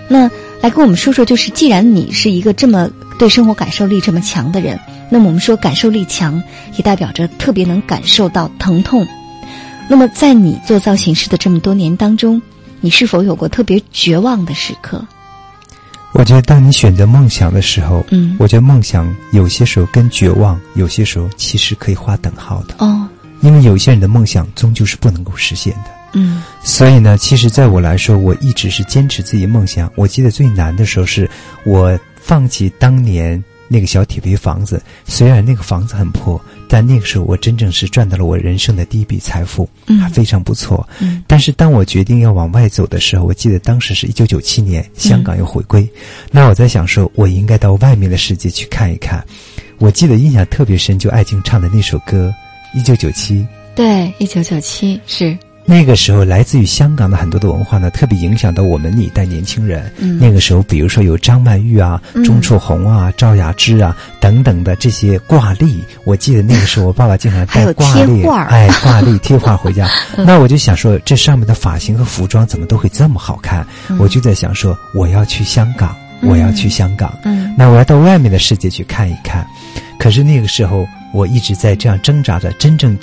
[0.09, 4.77] 那来跟我们说说，就是既然你是一个这么对生活感受力这么强的人，
[5.09, 6.43] 那么我们说感受力强，
[6.75, 9.07] 也代表着特别能感受到疼痛。
[9.87, 12.41] 那么在你做造型师的这么多年当中，
[12.81, 15.05] 你是否有过特别绝望的时刻？
[16.11, 23.07] 我觉得，当你选择梦想的时候，嗯，我觉得梦想有些时候跟绝望，有些时候其实可以划等号的哦。
[23.41, 26.41] 因为有些人的梦想终究是不能够实现的，嗯。
[26.63, 29.91] 所以呢，其实在我来说，我一直是坚持自己梦想。
[29.95, 31.29] 我记得最难的时候，是
[31.63, 33.43] 我放弃当年。
[33.71, 39.69] 那个小铁皮房子，虽然那个房子很破，但那个时候我真正是赚到了我人生的第一笔财富，
[40.01, 40.89] 还非常不错。
[40.97, 45.87] 嗯但是当我决定要往外走的时候，我记得当时是一九九七年，香港要回归，
[46.31, 49.23] 那我在想说，我应该到外面的世界去看一看。
[49.77, 52.33] 我记得印象特别深，就艾静唱的那首歌
[52.79, 53.35] 《一九九七》。
[53.75, 55.37] 对，一九九七是。
[55.69, 59.91] 那个时候，来自于香港的很多的文化呢，特别影响到我们那一代年轻人。
[60.19, 65.83] 那个时候，比如说有张曼玉啊、钟楚红啊、赵雅芝啊等等的这些挂历。
[66.05, 69.87] 我记得那个时候，我爸爸经常带挂历，哎，挂历 贴画回家。
[70.17, 73.63] 那我就想说，这上面的发型和服装怎么都会这么好看？
[73.99, 77.13] 我就在想说，我要去香港，我要去香港。
[77.55, 79.45] 那我要到外面的世界去看一看。
[79.99, 82.97] 可是那个时候，我一直在这样挣扎着，真正。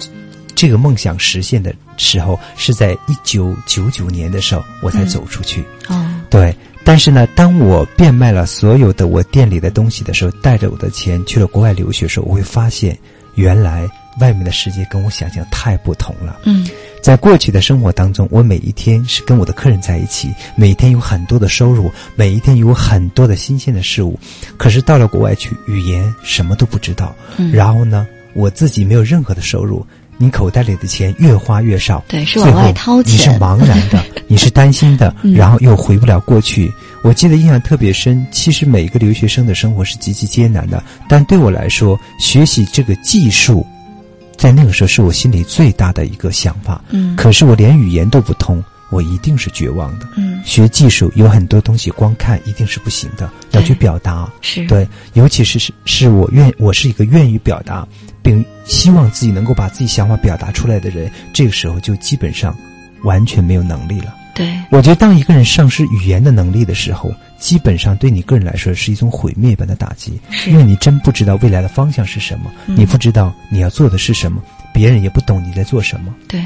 [0.57, 5.63] 这个梦想实现的时候是在一九九九年的时候，我才走出去。
[5.87, 6.53] 哦，对。
[6.83, 12.97] 但是呢，当我变卖了所有的我店里的东西的时候，带着我的钱去了国外留学的时候，我会发现，
[13.35, 13.89] 原来
[14.21, 16.39] 外面的世界跟我想象太不同了。
[16.45, 16.65] 嗯，
[17.03, 24.17] 在过去的生活当中，我每一天是跟我的客人在一起，每天有很多的收入，每一天有很多的新鲜的事物。
[24.57, 27.13] 可是到了国外去，语言什么都不知道。
[27.37, 29.85] 嗯，然后呢，我自己没有任何的收入。
[30.19, 33.13] 你口袋里的钱越花越少，对，是往外掏钱。
[33.13, 36.73] 你是茫然的， 你是担心的，然后又回不了过去。
[37.03, 38.27] 我记得印象特别深。
[38.33, 43.65] 其实每一个留学生的生活是极其艰难的，但对我来说，学习这个技术，
[44.37, 46.83] 在那个时候是我心里最大的一个想法。
[46.91, 50.09] 嗯，可是我连语言都不通，我一定是绝望的。
[50.17, 54.29] 嗯，学技术有很多东西光看一定是不行的，要去表达。
[54.41, 57.87] 是对，尤其是是是我愿我是一个愿意表达。
[58.23, 62.57] 并希望自己能够把自己想法表达出来的人，这个时候就基本上
[63.03, 64.15] 完全没有能力了。
[64.35, 74.43] 对，我觉得当一个人丧失语言的能力的时候，基本上对你个人来说是一种毁灭般的打击，因为你真不知道未来的方向是什么，你不知道你要做的是什么，
[74.75, 76.15] 别人也不懂你在做什么。
[76.29, 76.43] 对，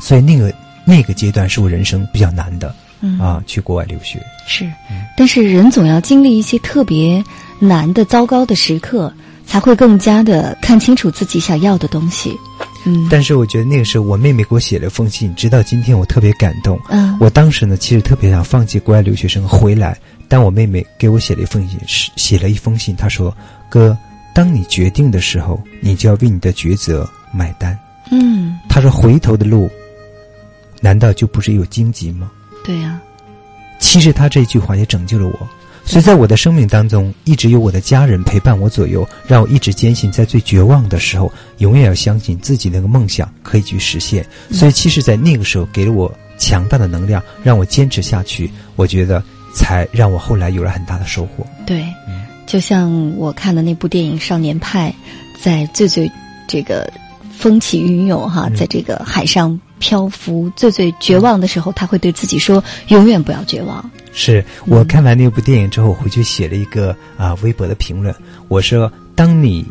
[0.00, 0.50] 所以那个
[0.86, 2.74] 那个阶段是我人生比较难的，
[3.20, 4.18] 啊，去国外留学。
[4.46, 4.66] 是，
[5.14, 7.22] 但是人总要经历一些特别
[7.58, 9.12] 难的、糟糕的时刻。
[9.46, 12.36] 才会更加的看清楚自己想要的东西，
[12.84, 13.08] 嗯。
[13.10, 16.78] 但是我觉得那个时候，我妹妹给我写了封信，直到今天我特别感动。
[16.88, 17.16] 嗯。
[17.20, 19.96] 我当时呢，其实特别想放弃国外留学生回来，
[20.28, 21.78] 但我妹妹给我写了一封信，
[22.16, 23.34] 写了一封信，她说
[23.70, 23.96] ：“哥，
[24.34, 27.78] 当你决定的时候，你就要为你的抉择买单。”
[28.10, 28.58] 嗯。
[28.68, 29.70] 她说：“回头的路，
[30.80, 32.30] 难道就不是有荆棘吗？”
[32.64, 33.00] 对呀。
[33.78, 35.48] 其实她这句话也拯救了我。
[35.86, 44.26] 所以在我的生命当中，一直有我的家人陪伴我左右，让我一直坚信，在最绝望的时候，永远要相信自己那个梦想可以去实现。
[44.50, 48.50] 所以，其实，在那个时候，给了我强大的能量，让我坚持下去。
[48.74, 49.22] 我觉得，
[49.54, 51.46] 才让我后来有了很大的收获。
[51.64, 51.86] 对，
[52.46, 54.92] 就像我看的那部电影《少年派》，
[55.42, 56.10] 在最最
[56.48, 56.92] 这个
[57.38, 68.14] 风起云涌哈，在这个海上漂浮、最最绝望的时候，他会对自己说：“永远不要绝望。”是我看完那部电影之后，回去写了一个啊微博的评论，
[68.48, 69.64] 我说：“当你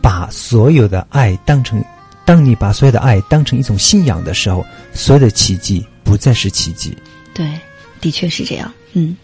[0.00, 1.82] 把所有的爱当成，
[2.24, 6.96] 当你把所有的爱当成一种信仰的时候，所有的奇迹不再是奇迹。”
[7.32, 7.48] 对，
[8.00, 8.72] 的确是这样。
[8.92, 9.16] 嗯，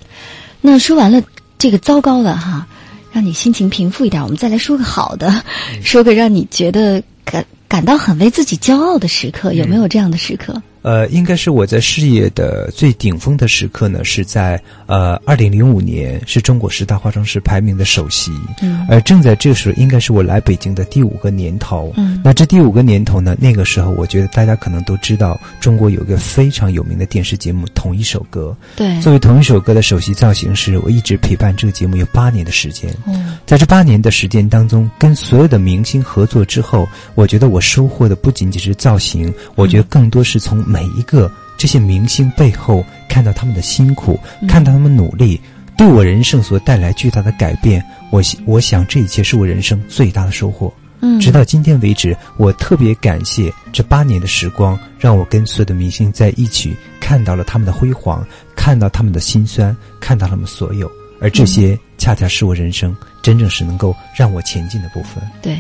[0.61, 1.23] 那说完了
[1.59, 2.66] 这个糟糕的哈。
[3.11, 5.42] 让你心情平复一点，我们再来说个好的，
[5.83, 10.63] 说个让你觉得感感到很为自己骄傲的时刻，有没有这样的时刻？
[10.83, 18.33] 呃，应该是我在事业的最顶峰的时刻呢，是在呃二零零五年，是中国十大化妆师排名的首席。
[18.62, 21.93] 嗯，而正在这时候，应该是我来北京的第五个年头。
[21.97, 28.57] 嗯，那这第五个年头呢，那个时候，我觉得大家可能都知道，中国有一个非常有名的电视节目《同一首歌》。
[28.79, 32.91] 对，作为《同一首歌》的首席造型师，我一直陪伴这个节目有八年的时间。
[33.07, 40.68] 嗯，在这八年的时间当中，跟所有的明星合作之后，我觉得我收获的不仅仅是造型，我觉得更多是从美。
[40.69, 45.41] 每一个这些明星背后，看到他们的辛苦，看到他们努力，
[45.77, 47.83] 对我人生所带来巨大的改变。
[48.11, 50.73] 我我想这一切是我人生最大的收获。
[51.01, 58.27] 嗯，直到今天为止，我特别感谢这八年的时光，让我跟所有的明星在一起，看到了他们的辉煌，
[58.57, 60.91] 看到他们的辛酸，看到他们所有。
[61.21, 65.23] 而这些恰恰是我人生真正是能够让我前进的部分。
[65.43, 65.59] 对，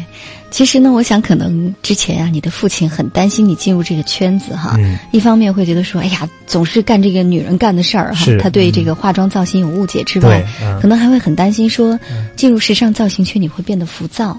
[0.50, 4.76] 其实呢，我想可能之前啊，你的父亲很担心你进入这个圈子哈。
[4.78, 4.98] 嗯。
[5.12, 8.24] 一方面会觉得说，哎呀，总是干这个女人干的事儿哈。
[8.40, 10.44] 他对这个化妆造型有误解之外，
[10.80, 11.98] 可能还会很担心说，
[12.36, 14.38] 进入时尚造型圈你会变得浮躁，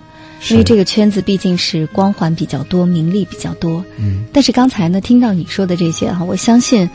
[0.50, 3.84] 因为这个圈子毕竟是光环比较多、名利比较多。
[3.98, 4.24] 嗯。
[4.32, 6.90] 但是刚才呢，听到你说的这些哈，我相信，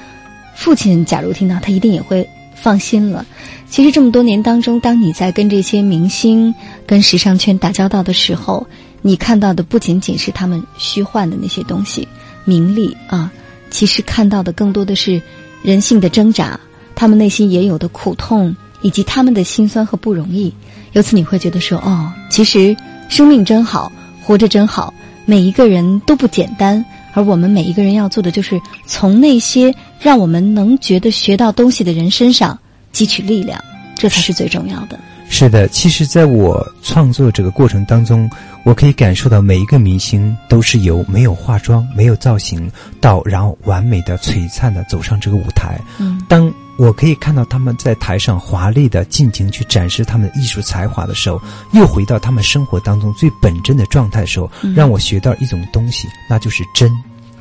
[0.56, 2.26] 父亲假如听到，他一定也会
[2.64, 3.26] 放心了。
[3.68, 6.54] 其实这么多年当中，当你在跟这些明星、
[6.86, 8.66] 跟时尚圈打交道的时候，
[9.02, 12.08] 你看到的不仅仅是他们虚幻的那些东西，
[12.46, 13.30] 名利啊，
[13.70, 15.20] 其实看到的更多的是
[15.62, 16.58] 人性的挣扎，
[16.94, 20.54] 他们内心也有的苦痛，以及他们的辛酸和不容易。
[20.92, 22.74] 由此你会觉得说，哦，其实
[23.10, 24.94] 生命真好，活着真好，
[25.26, 26.82] 每一个人都不简单，
[27.14, 32.58] 而我们每一个人要做的就是从那些让我们能觉得学到东西的人身上。
[32.92, 33.60] 汲取力量，
[33.96, 34.96] 这才是最重要的。
[35.28, 38.30] 是的，其实，在我创作这个过程当中，
[38.64, 45.78] 我可以感受到每一个明星都是由没有化妆、没有造型，到然后完美的、璀璨的走上这个舞台。
[45.98, 51.40] 嗯，当我可以看到他们在台上华丽的尽情去展示他们的艺术才华的时候，
[51.72, 56.90] 又回到他们生活当中最本真的状态的时候，让我学到一种东西，那就是真，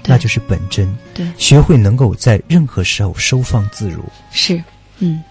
[0.05, 0.93] 那就是本真。
[1.13, 4.03] 对，学会能够在任何时候收放自如。
[4.29, 4.61] 是，
[4.99, 5.23] 嗯。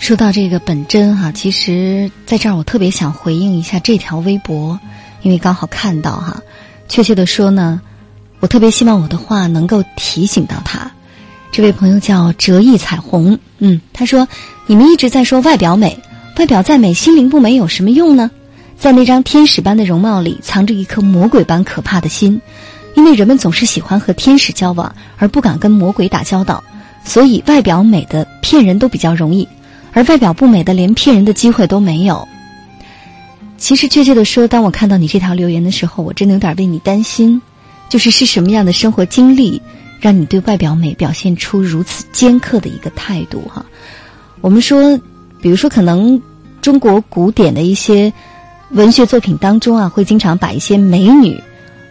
[0.00, 4.78] 说到这个本真哈，其实在这儿我特别想回应一下这条微博，
[5.22, 6.42] 因为刚好看到哈，
[6.88, 7.80] 确切的说呢，
[8.40, 10.90] 我特别希望我的话能够提醒到他。
[11.50, 14.28] 这位朋友叫折翼彩虹，嗯，他说
[14.66, 15.98] ：“你们一直在说外表美，
[16.36, 18.30] 外表再美，心灵不美有什么用呢？
[18.78, 22.40] 在那张天使般的容貌里，藏着一颗魔鬼般可怕的心，
[22.94, 26.62] 因为人们总是喜欢和天使交往，而不敢跟魔鬼打交道，
[27.04, 29.48] 所以外表美的骗人都比较容易。”
[29.94, 32.28] 而外表不美的，连骗人的机会都没有。
[33.58, 37.42] 其实，确切的说，当我看到你这条留言的时候，我真的有点为你担心。
[37.88, 39.62] 就是是什么样的生活经历，
[39.98, 43.40] 让你对外表美表现出如此尖刻的一个态度？
[43.48, 43.64] 哈，
[44.42, 45.00] 我们说，
[45.40, 46.20] 比如说，可能
[46.60, 48.12] 中国古典的一些
[48.72, 51.42] 文学作品当中啊，会经常把一些美女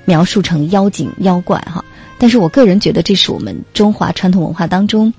[0.06, 1.84] 描述成妖精妖怪，哈。
[2.20, 5.12] 但是我个人觉得，这是我们中华传统文化当中。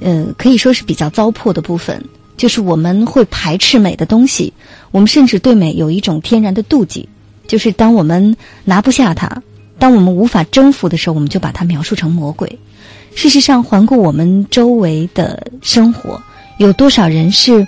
[0.00, 2.02] 嗯，可以说是比较糟粕的部分，
[2.38, 4.54] 就是我们会排斥美的东西，
[4.92, 7.08] 我们甚至对美有一种天然的妒忌，
[7.48, 9.42] 就是当我们拿不下它，
[9.78, 12.58] 当我们无法征服的时候，我们就把它描述成魔鬼。
[13.14, 16.22] 事实上，环顾我们周围的生活，
[16.58, 17.66] 有多少人是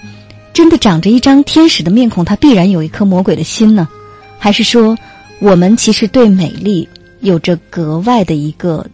[0.53, 3.89] 真的长着一张天使的面孔，他必然有一颗魔鬼的心呢？
[4.39, 4.97] 还是说，
[5.41, 6.89] 我们其实对美丽
[7.21, 8.87] 有着格外的一个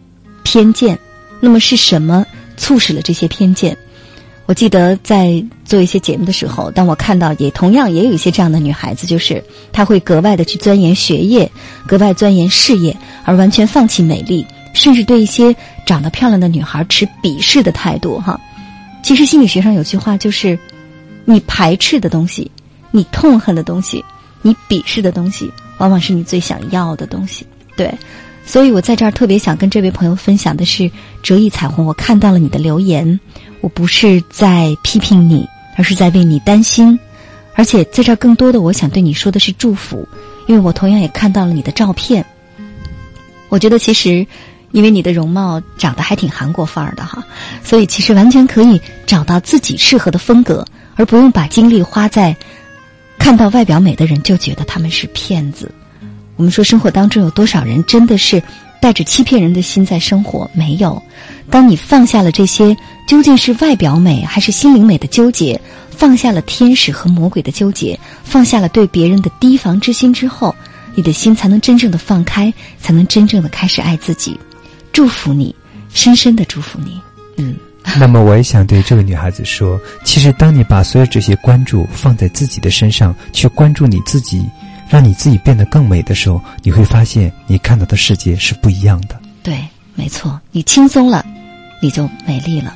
[0.43, 0.97] 偏见？
[1.39, 2.25] 那么是什么？
[2.57, 3.77] 促使了这些偏见。
[4.51, 11.49] 我记得在做一些节目的时候，当我看到也同样也有一些这样的女孩子，就是她会格外的去钻研学业，
[11.87, 18.19] 格外钻研事业，而完全放弃美丽，甚至对一些长得漂亮的女孩持鄙视的态度。
[18.19, 18.37] 哈，
[19.01, 20.59] 其实心理学上有句话就是：
[21.23, 22.51] 你排斥的东西，
[22.91, 24.03] 你痛恨的东西，
[24.41, 27.47] 你鄙视的东西，往往是你最想要的东西。
[27.77, 27.89] 对。
[28.43, 30.89] 所以我在这儿特别想跟这位朋友分享的是
[31.21, 33.17] 折翼彩虹，我看到了你的留言，
[33.61, 35.47] 我不是在批评你，
[35.77, 36.99] 而是在为你担心，
[37.55, 40.07] 而且在这儿更多的我想对你说的是祝福，
[40.47, 42.25] 因为我同样也看到了你的照片。
[43.49, 44.25] 我觉得其实
[44.71, 47.23] 因为你的容貌长得还挺韩国范儿的哈，
[47.63, 52.35] 所以其实完全可以找到自己适合的风格，而不用把精力花在
[53.19, 55.71] 看到外表美的人就觉得他们是骗子。
[56.37, 58.41] 我们说生活当中有多少人真的是
[58.81, 60.49] 带着欺骗人的心在生活？
[60.53, 61.03] 没有。
[61.51, 62.75] 当你放下了这些
[63.05, 70.55] 究竟是外表美还是心灵美的纠结，放下了天使和魔鬼的纠结，放下了对别人的提防之心之后，
[70.95, 74.39] 你的心才能真正的放开，才能真正的开始爱自己。
[74.93, 75.53] 祝福你，
[75.93, 76.99] 深深的祝福你。
[77.35, 77.55] 嗯，
[77.97, 84.41] 那么我也想对这个女孩子说，其实当你把所有这些关注放在自己的身上，去关注你自己，
[84.89, 89.19] 让你自己变得更美的时候，你会发现你看到的世界是不一样的。
[89.43, 89.59] 对，
[89.95, 91.25] 没错，你轻松了，
[91.81, 92.73] 你就美丽了，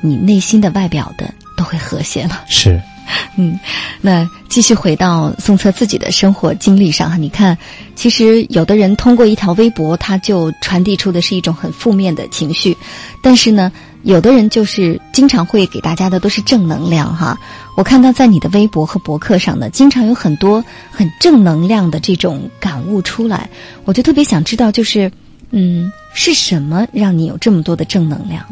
[0.00, 2.44] 你内心的、外表的都会和谐了。
[2.48, 2.80] 是。
[3.36, 3.60] 嗯，
[4.00, 7.56] 那继续回到宋策自己的生活经历上哈，你看，
[7.94, 12.74] 其实有的人通过一条微博，他就传递出的是一种很负面的情绪，
[13.22, 13.70] 但是呢，
[14.04, 17.38] 有的人就是经常会给大家的都是正能量哈。
[17.76, 23.50] 我看到在你的微博和博客上呢，经常有很多很正能量的这种感悟出来，
[23.84, 25.12] 我就特别想知道，就是
[25.56, 28.44] 嗯，是什么让你有这么多的正能量？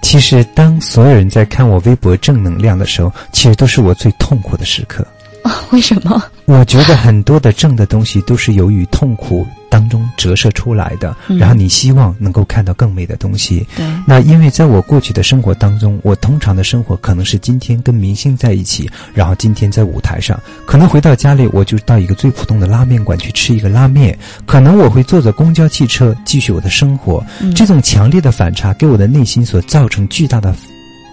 [0.00, 5.06] 其实，当所有人在看我微博正能量的时候，其实都是我最痛苦的时刻。
[5.42, 6.22] 啊，为什么？
[6.46, 9.46] 我觉得很多的正的东西都是由于痛苦。
[9.70, 13.66] 当中折射出来的，然后你希望能够看到更美的东西。
[13.76, 27.24] 对，那因为在我过去的生活当中，我通常的生活可能是今天跟明星在一起，然后今天在舞台上，可能回到家里我就到一个最普通的拉面馆去吃一个拉面，可能我会坐着公交汽车继续我的生活。
[27.54, 30.54] 这种强烈的反差给我的内心所造成巨大的、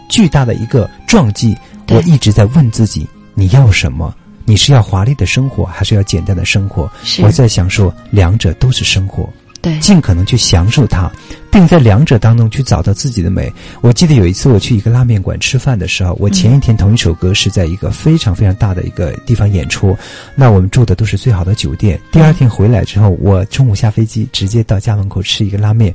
[0.09, 1.55] 巨大的一个撞击。
[1.89, 4.15] 我一直在问自己：你要什么？
[4.45, 6.89] 你是要华丽的生活，还是要简单的生活？
[7.23, 9.27] 我在享受，两者都是生活，
[9.59, 11.11] 对，尽可能去享受它，
[11.51, 13.51] 并在两者当中去找到自己的美。
[13.81, 19.97] 我记得有一次我去一个拉面馆吃饭的时候，我前一天同一首歌是在一个非常非常大的一个地方演出，
[20.35, 21.99] 那我们住的都是最好的酒店。
[22.11, 25.91] 第二天回来之后，我中午下飞机，直接到家门口吃一个拉面。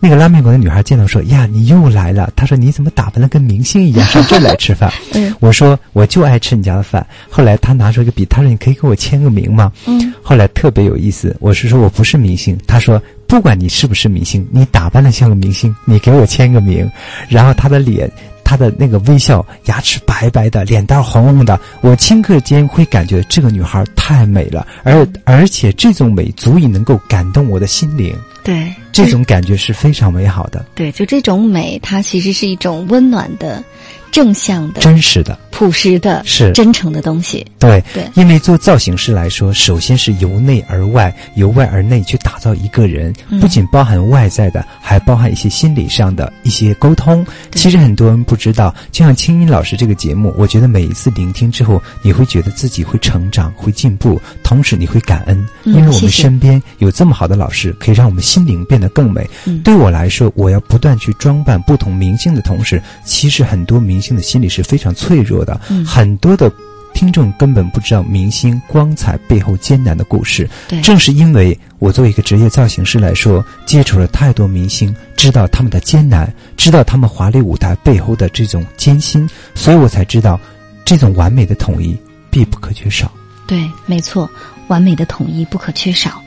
[0.00, 4.92] 那个拉面馆的女孩见到说：“呀，你又来了。”她说：“你怎么打扮的跟明星一样 上这来吃饭？”
[5.40, 10.14] 我说：“我就爱吃你家的饭。”后来她拿出一个笔，她说：“你可以给我签个名吗？”嗯。
[10.22, 12.56] 后来特别有意思，我是说我不是明星。
[12.66, 16.88] 她说：“不管你是不是明星，你打扮的像个明星，你给我签个名。”
[17.28, 18.10] 然后她的脸。
[18.48, 28.16] 她的那个微笑，牙齿白白的，脸蛋红红的，我顷刻间会感觉这个女孩太美了，而而且这种美足以能够感动我的心灵。
[28.42, 30.64] 对，这种感觉是非常美好的。
[30.74, 33.62] 对，就这种美，它其实是一种温暖的。
[34.10, 37.44] 正向的、真实的、朴实的、是真诚的东西。
[37.58, 47.26] 对对，因为做造型师来说，首先是由内而外、由外而内去打造一个人，不仅包含外在的，还包含一些心理上的一些沟通。
[47.50, 59.28] 其实很多人不知道，就像青音老师这个节目，我觉得每一次聆听之后，你会觉得自己会成长、会进步，同时你会感恩，因为我们身边有这么好的老师，可以让我们心灵变得更美。
[59.64, 63.98] 对我来说，我要不断去装扮不同明星的同时，其实很多明。
[63.98, 65.47] 明星的心理是非常脆弱的，
[65.86, 66.50] 很多的
[66.94, 70.48] 听众根本不知道明星光彩背后艰难的故事。
[70.82, 80.40] 正是因为我作为一个职业造型师来说，接触了太多明星，知道他们的艰难，知道他们华丽舞台背后的这种艰辛，所以我才知道，
[80.84, 81.96] 这种完美的统一
[82.30, 83.12] 必不可缺少。
[83.46, 84.28] 对，没错，
[84.66, 86.20] 完美的统一不可缺少。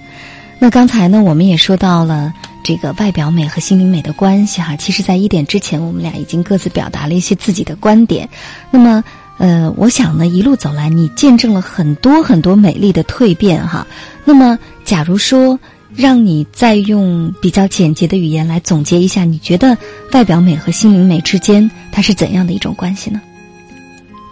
[0.61, 2.31] 那刚才呢，我们也说到了。
[2.63, 8.29] 这个外表美和心灵美的关系哈，其实，在一点之前，我们俩已经各自表达了一些自己的观点。
[8.69, 9.03] 那么，
[9.39, 13.87] 呃，我想呢，一路走来，你见证了很多很多美丽的蜕变哈。
[14.25, 15.59] 那么，假如说
[15.95, 19.75] 让你再用比较简洁的语言来总结一下，你觉得
[20.11, 23.19] 外表美和心灵美之间它是怎样的一种关系呢？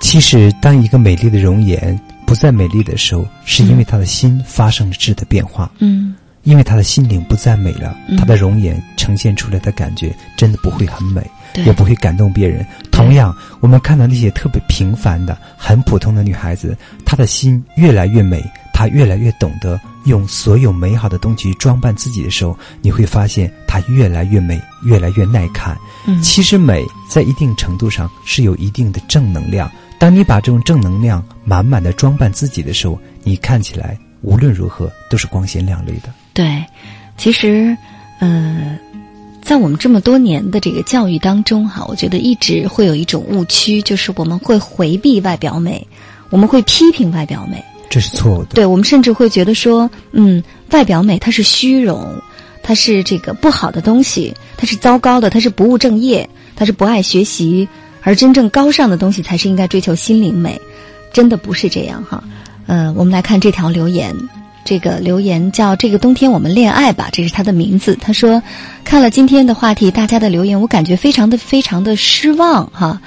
[0.01, 1.99] 其实，当一个美丽的容颜
[2.29, 5.69] 不再美丽的时候，是因为他的心发生了质的变化。
[5.79, 6.13] 嗯。
[6.43, 11.21] 因为他的心灵不再美了，他的容颜呈现出来的感觉真的不会很美，
[11.65, 12.65] 也不会感动别人。
[12.91, 25.77] 同样，我们看到那些特别平凡的、很普通的女孩子，她的心越来越美，她越来越懂得用所有美好的东西装扮自己的时候，你会发现她越来越美，越来越耐看。
[26.07, 29.69] 嗯其实美在一定程度上是有一定的正能量。
[29.99, 36.09] 当你把这种正能量满满的装扮自己的时候，你看起来无论如何都是光鲜亮丽的。
[36.33, 36.63] 对，
[37.17, 37.77] 其实，
[38.19, 38.79] 呃，
[39.41, 45.85] 在我们这么多年的这个教育当中，哈，我觉得一直会有一种误区，就是我们会回避外表美，
[46.29, 48.55] 我们会批评外表美，这是错误的。
[48.55, 50.41] 对，我们甚至会觉得说，嗯，
[50.71, 52.15] 外表美它是虚荣。
[52.61, 57.67] 它是这个不好的东西，它是糟糕的，它是不务正业，它是不爱学习，
[58.01, 60.59] 而真正高尚的东西才是应该追求心灵美，
[61.11, 62.23] 真的不是这样哈。
[62.67, 64.15] 呃，我们来看这条留言，
[64.63, 67.97] 这个留言叫“这个冬天我们恋爱吧”，这是他的名字。
[67.99, 68.41] 他说，
[68.83, 73.01] 看了今天的话题，大家的留言，我感觉非常的非常的失望哈。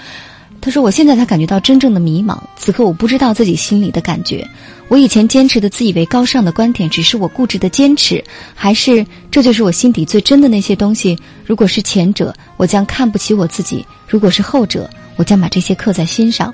[0.60, 4.46] 他说：“我现在才感觉到真正的迷茫，此刻我不知道自己心里的感觉。
[4.92, 8.22] 我以前坚持的自以为高尚的观点，只是我固执的坚持，
[8.54, 11.18] 还是这就是我心底最真的那些东西？
[11.46, 16.52] 如果是前者，我将看不起我自己；如果是后者，我将把这些刻在心上。”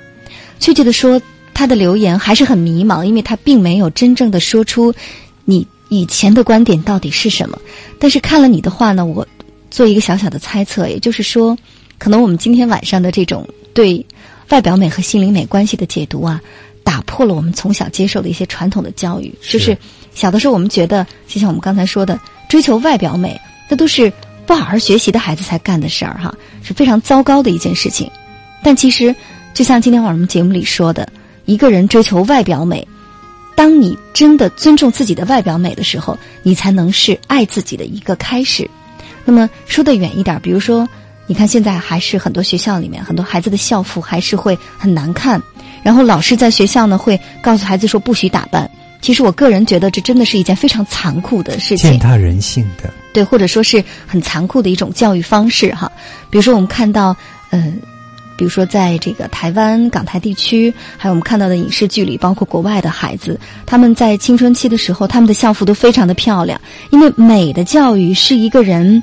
[0.57, 1.21] 确切的说，
[1.53, 4.93] 他的留言还是很迷茫，因为他并没有真正的说出
[5.43, 7.59] 你以前的观点到底是什么。
[7.99, 9.27] 但是看了你的话呢，我
[9.69, 11.57] 做一个小小的猜测，也就是说，
[11.97, 13.45] 可能我们今天晚上的这种。
[13.71, 14.03] 对
[14.49, 16.41] 外表美和心灵美关系的解读啊，
[16.83, 19.33] 打破了我们从小接受的一些传统的教育。
[19.41, 19.77] 就是
[20.13, 24.11] 小的时候，我们觉得，就像我们刚才说的，追求外表美，那都是
[24.45, 28.09] 不好好学习的孩子才干的事儿，哈，是非常糟糕的一件事情。
[28.63, 29.15] 但其实，
[29.53, 31.07] 就像今天晚上我们节目里说的，
[31.45, 32.87] 一个人追求外表美，
[33.55, 38.69] 当你真的尊重自己的外表美的时候，你才能是爱自己的一个开始。
[39.25, 40.87] 那么说的远一点，比如说。
[41.31, 45.39] 你看，现在还是很多学校里面，很多孩子的校服还是会很难看。
[45.83, 48.69] 然后老师在学校呢，会告诉孩子说不许打扮。
[49.01, 52.93] 其实我个人觉得，这真的是一件非常残酷的事情，践踏人性的。
[53.13, 55.91] 对，或者说是很残酷的一种教育方式哈。
[56.29, 57.15] 比如说，我们看到，
[57.49, 57.73] 呃，
[58.37, 66.59] 比如说在这个台湾、港台地区，还有我们看到的影视剧里，包括国外的孩子，他们在青春期的时候，他们的校服都非常的漂亮，
[66.89, 69.01] 因为美的教育是一个人。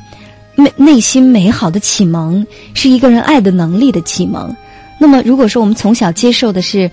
[0.58, 4.56] 内内心美好的启蒙是一个人爱的能力的启蒙。
[4.98, 6.90] 那么，如果说我们从小接受的是，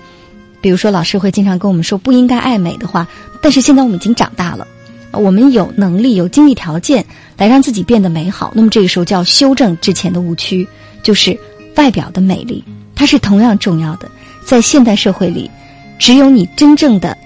[0.62, 3.08] 比如说老师会经常跟我们说不应该爱美的话，
[3.42, 4.68] 但是现在我们已经长大了，
[5.12, 7.06] 我们有能力、有经济条件
[7.38, 8.52] 来让自己变得美好。
[8.56, 10.68] 那么这个时候就要修正之前的误区，
[11.02, 11.38] 就是
[11.76, 12.64] 外表的美丽，
[12.96, 14.10] 它是同样重要的。
[14.46, 15.50] 在现代社会里，
[15.98, 17.18] 只有你真正的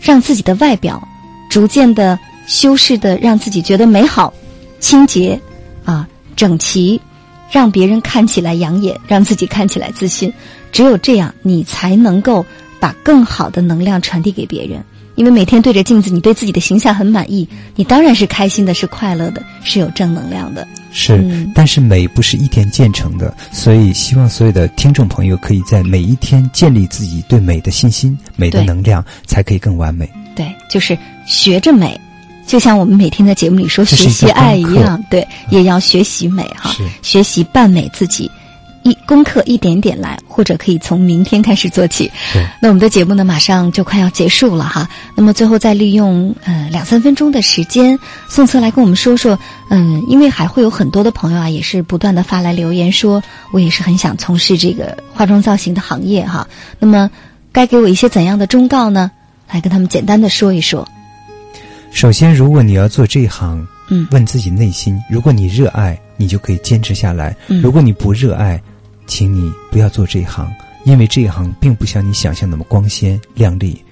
[0.00, 1.06] 让自己的外表
[1.48, 4.32] 逐渐的修饰的，让自己觉得美好、
[4.78, 5.40] 清洁。
[5.84, 6.06] 啊，
[6.36, 7.00] 整齐，
[7.50, 10.32] 让别人看起来养眼，让自己看起来自信。
[10.72, 12.44] 只有这样，你才能够
[12.78, 14.82] 把更好的能量传递给别人。
[15.14, 20.64] 因为每天对着镜子，你对自己的形象很满意，你当然是开心的，是快乐的，是有正能量的。
[20.92, 30.08] 是，但是美不是一天建成的，所以希望所有的听众朋友可以在每一天建立自己对美的信心、美的能量，才可以更完美。
[30.36, 30.96] 对，就是
[31.26, 32.00] 学着美。
[32.48, 38.28] 就像我们每天在节目里说学习爱一样，对，也要学习美哈，学习扮美自己，
[38.84, 42.10] 一功课一点点来，或者可以从明天开始做起。
[42.58, 44.88] 那我们的节目呢，马上就快要结束了哈。
[45.14, 47.98] 那么最后再利用呃两三分钟的时间，
[48.30, 49.38] 宋策来跟我们说说，
[49.68, 53.22] 嗯，因为还会有很多的朋友啊，也是不断的发来留言说，
[53.52, 56.48] 我也是很想从事这个化妆造型的行业哈。
[56.78, 57.10] 那么
[57.52, 59.10] 该给我一些怎样的忠告呢？
[59.52, 60.88] 来跟他们简单的说一说。
[61.90, 68.62] 首先，如果你要做这一行，嗯，问自己内心，如果你热爱，你就可以坚持下来；如果你不热爱，
[69.06, 70.48] 请你不要做这一行，
[70.84, 73.82] 因为这一行并不像你想象那么光鲜亮丽，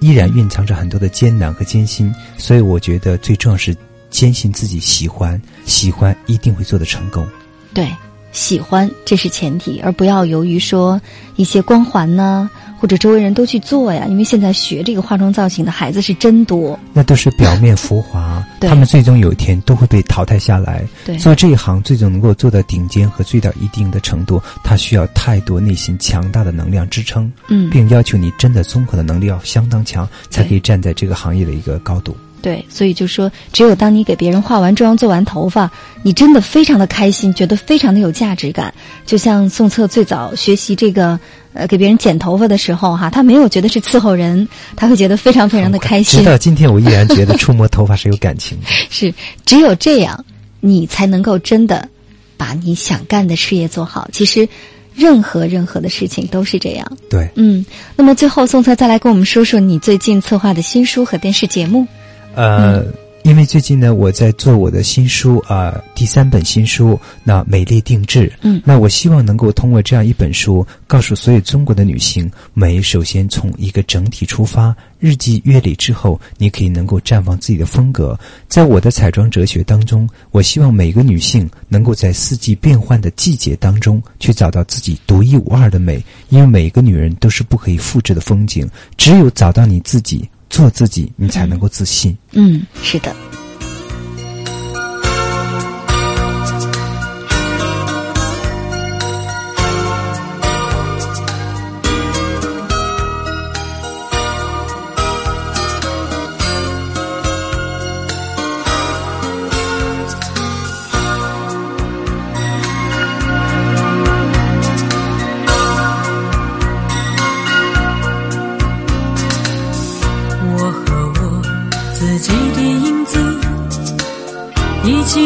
[0.00, 2.12] 依然蕴藏着很多的艰难和艰辛。
[2.36, 3.74] 所以，我觉得最重要是
[4.10, 7.26] 坚信自己喜欢，喜欢一定会做得成功。
[7.72, 7.88] 对。
[8.32, 11.00] 喜欢，这是前提，而不要由于说
[11.36, 12.50] 一些光环呢，
[12.84, 14.04] 或者周围人都去做呀。
[14.10, 20.84] 因为现在学这个化妆造型的孩子是真多，那都是表面浮华，他们最终有一天都会被淘汰下来。
[21.18, 32.14] 做这一行，最终能够做到顶尖和做到一定的程度，他需要太多内心强大的能量支撑，嗯，并要求你真的综合的能力要相当强，才可以站在这个行业的一个高度。
[32.44, 35.70] 对，所以就说，只有当你给别人化完妆、做完头发，
[36.02, 38.74] 你真的非常的开心，觉得非常的有价值感。
[39.06, 41.18] 就像宋策最早学习这个，
[41.54, 46.20] 呃，给别人剪头发的时候，哈，他没有觉得是伺候人，他会觉得非常非常的开心。
[46.20, 48.66] 直到今天，我依然觉得触摸头发是有感情的。
[48.90, 49.14] 是，
[49.46, 50.22] 只有这样，
[50.60, 51.88] 你才能够真的
[52.36, 54.06] 把你想干的事业做好。
[54.12, 54.46] 其实，
[54.94, 56.86] 任何任何的事情都是这样。
[57.08, 57.64] 对，嗯。
[57.96, 61.86] 那么最后，宋策再来跟我们说说你最近策划的新书和电视节目。
[62.34, 62.84] 呃，
[63.22, 68.30] 因为最近呢，我在做我的新书啊，第三本新书，那美丽定制。
[68.42, 78.18] 嗯，那我希望能够通过这样一本书，告诉所有中国的女性，美首先从一个整体出发，日积月累之后，你可以能够绽放自己的风格。
[78.46, 88.68] 在我的彩妆哲学当中，我希望每个女性能够在四季变换的季节当中，去找到自己独一无二的美，因为每个女人都是不可以复制的风景，
[88.98, 90.28] 只有找到你自己。
[90.54, 92.16] 做自己，你才能够自信。
[92.30, 93.12] 嗯，是的。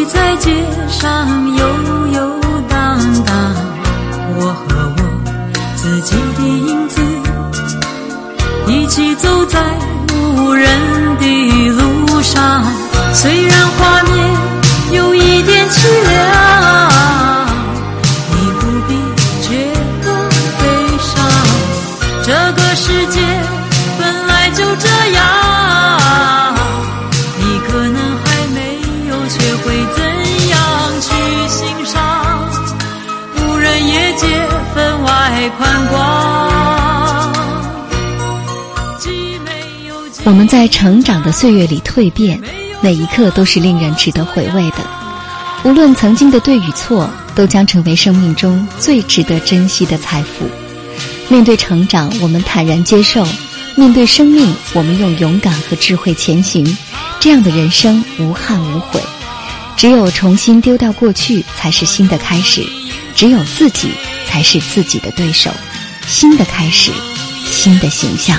[0.09, 0.50] 在街
[0.88, 1.66] 上游
[2.14, 3.54] 游荡荡，
[4.36, 5.00] 我和我
[5.76, 7.00] 自己的影子
[8.66, 9.61] 一起走在
[10.14, 10.66] 无人
[11.18, 12.64] 的路上。
[13.12, 13.47] 虽
[40.29, 42.39] 我们在成长的岁月里蜕变，
[42.83, 44.76] 每一刻都是令人值得回味的。
[45.64, 50.47] 无论曾经的对与错，都将成为生命中最值得珍惜的财富。
[51.31, 53.24] 面对成长，我们坦然接受；
[53.74, 56.76] 面对生命，我们用勇敢和智慧前行。
[57.18, 59.01] 这样的人生无憾无悔。
[59.79, 62.61] 只有重新丢掉过去，才是新的开始；
[63.14, 63.89] 只有自己，
[64.26, 65.51] 才是自己的对手。
[66.07, 66.93] 新的开始，
[67.51, 68.39] 新的形象。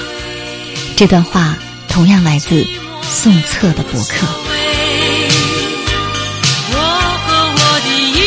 [0.96, 1.58] 这段话
[1.90, 2.66] 同样来自
[3.02, 4.26] 宋策的博客。
[6.72, 6.78] 我
[7.26, 8.22] 和我的影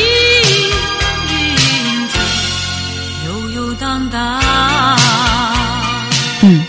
[2.08, 2.18] 子
[3.26, 3.30] 悠
[3.62, 4.42] 悠荡荡。
[6.42, 6.64] 嗯，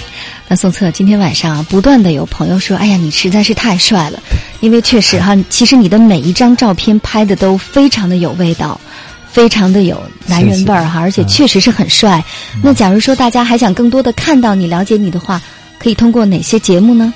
[0.48, 4.22] 那宋策今天晚上啊，不断的有朋友说：“哎呀，你实在是太帅了。”
[4.62, 8.80] 因为确实哈，其实你的每一张照片拍的都非常的有味道，
[9.30, 12.24] 非常的有男人味儿哈，而且确实是很帅。
[12.62, 15.42] 那假如说大家还想更多的看到你、了解你的话，
[15.84, 17.14] 可以通过哪些节目呢？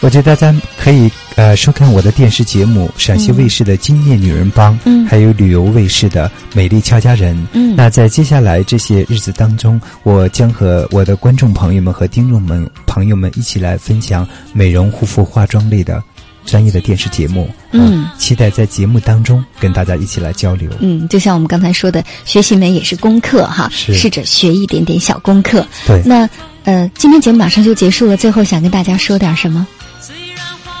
[0.00, 7.36] 我觉得大家可以呃收看我的电视节目，陕西卫视的《今夜女人帮》，嗯还有旅游卫视的《美丽俏佳人》。
[7.52, 16.02] 嗯那在接下来这些日子当中，我将和我的观众朋友们和听众们朋友们一起来分享美容护肤化妆类的
[16.44, 17.48] 专业的电视节目。
[17.70, 20.70] 嗯啊期待在节目当中跟大家一起来交流。
[20.80, 25.66] 嗯，就像我们刚才说的，学习美也是功课哈，是试着学一点点小功课。
[25.86, 26.28] 对那
[26.64, 29.66] 呃，今天节目马上就结束了，最后想跟大家说点什么？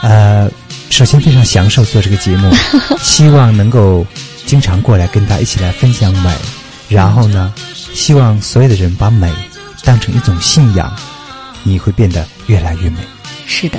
[0.02, 0.50] 呃，
[0.90, 2.50] 首先非常享受做这个节目，
[3.02, 4.06] 希望能够
[4.46, 6.30] 经常过来跟大家一起来分享美。
[6.88, 7.52] 然后呢，
[7.92, 9.32] 希望所有的人把美
[9.82, 10.94] 当成一种信仰，
[11.62, 12.98] 你会变得越来越美。
[13.46, 13.78] 是的，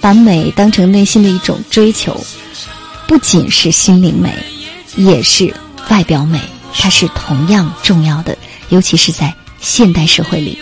[0.00, 2.18] 把美当成内心的一种追求，
[3.06, 4.32] 不仅是心灵美，
[4.96, 5.54] 也是
[5.88, 6.38] 外表美，
[6.74, 8.36] 它是同样重要的，
[8.68, 10.58] 尤其是在现代社会里。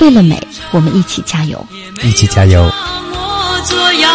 [0.00, 0.42] 为了美，
[0.72, 1.66] 我们一起加油。
[2.02, 2.62] 一起加油！
[2.62, 4.09] 我做样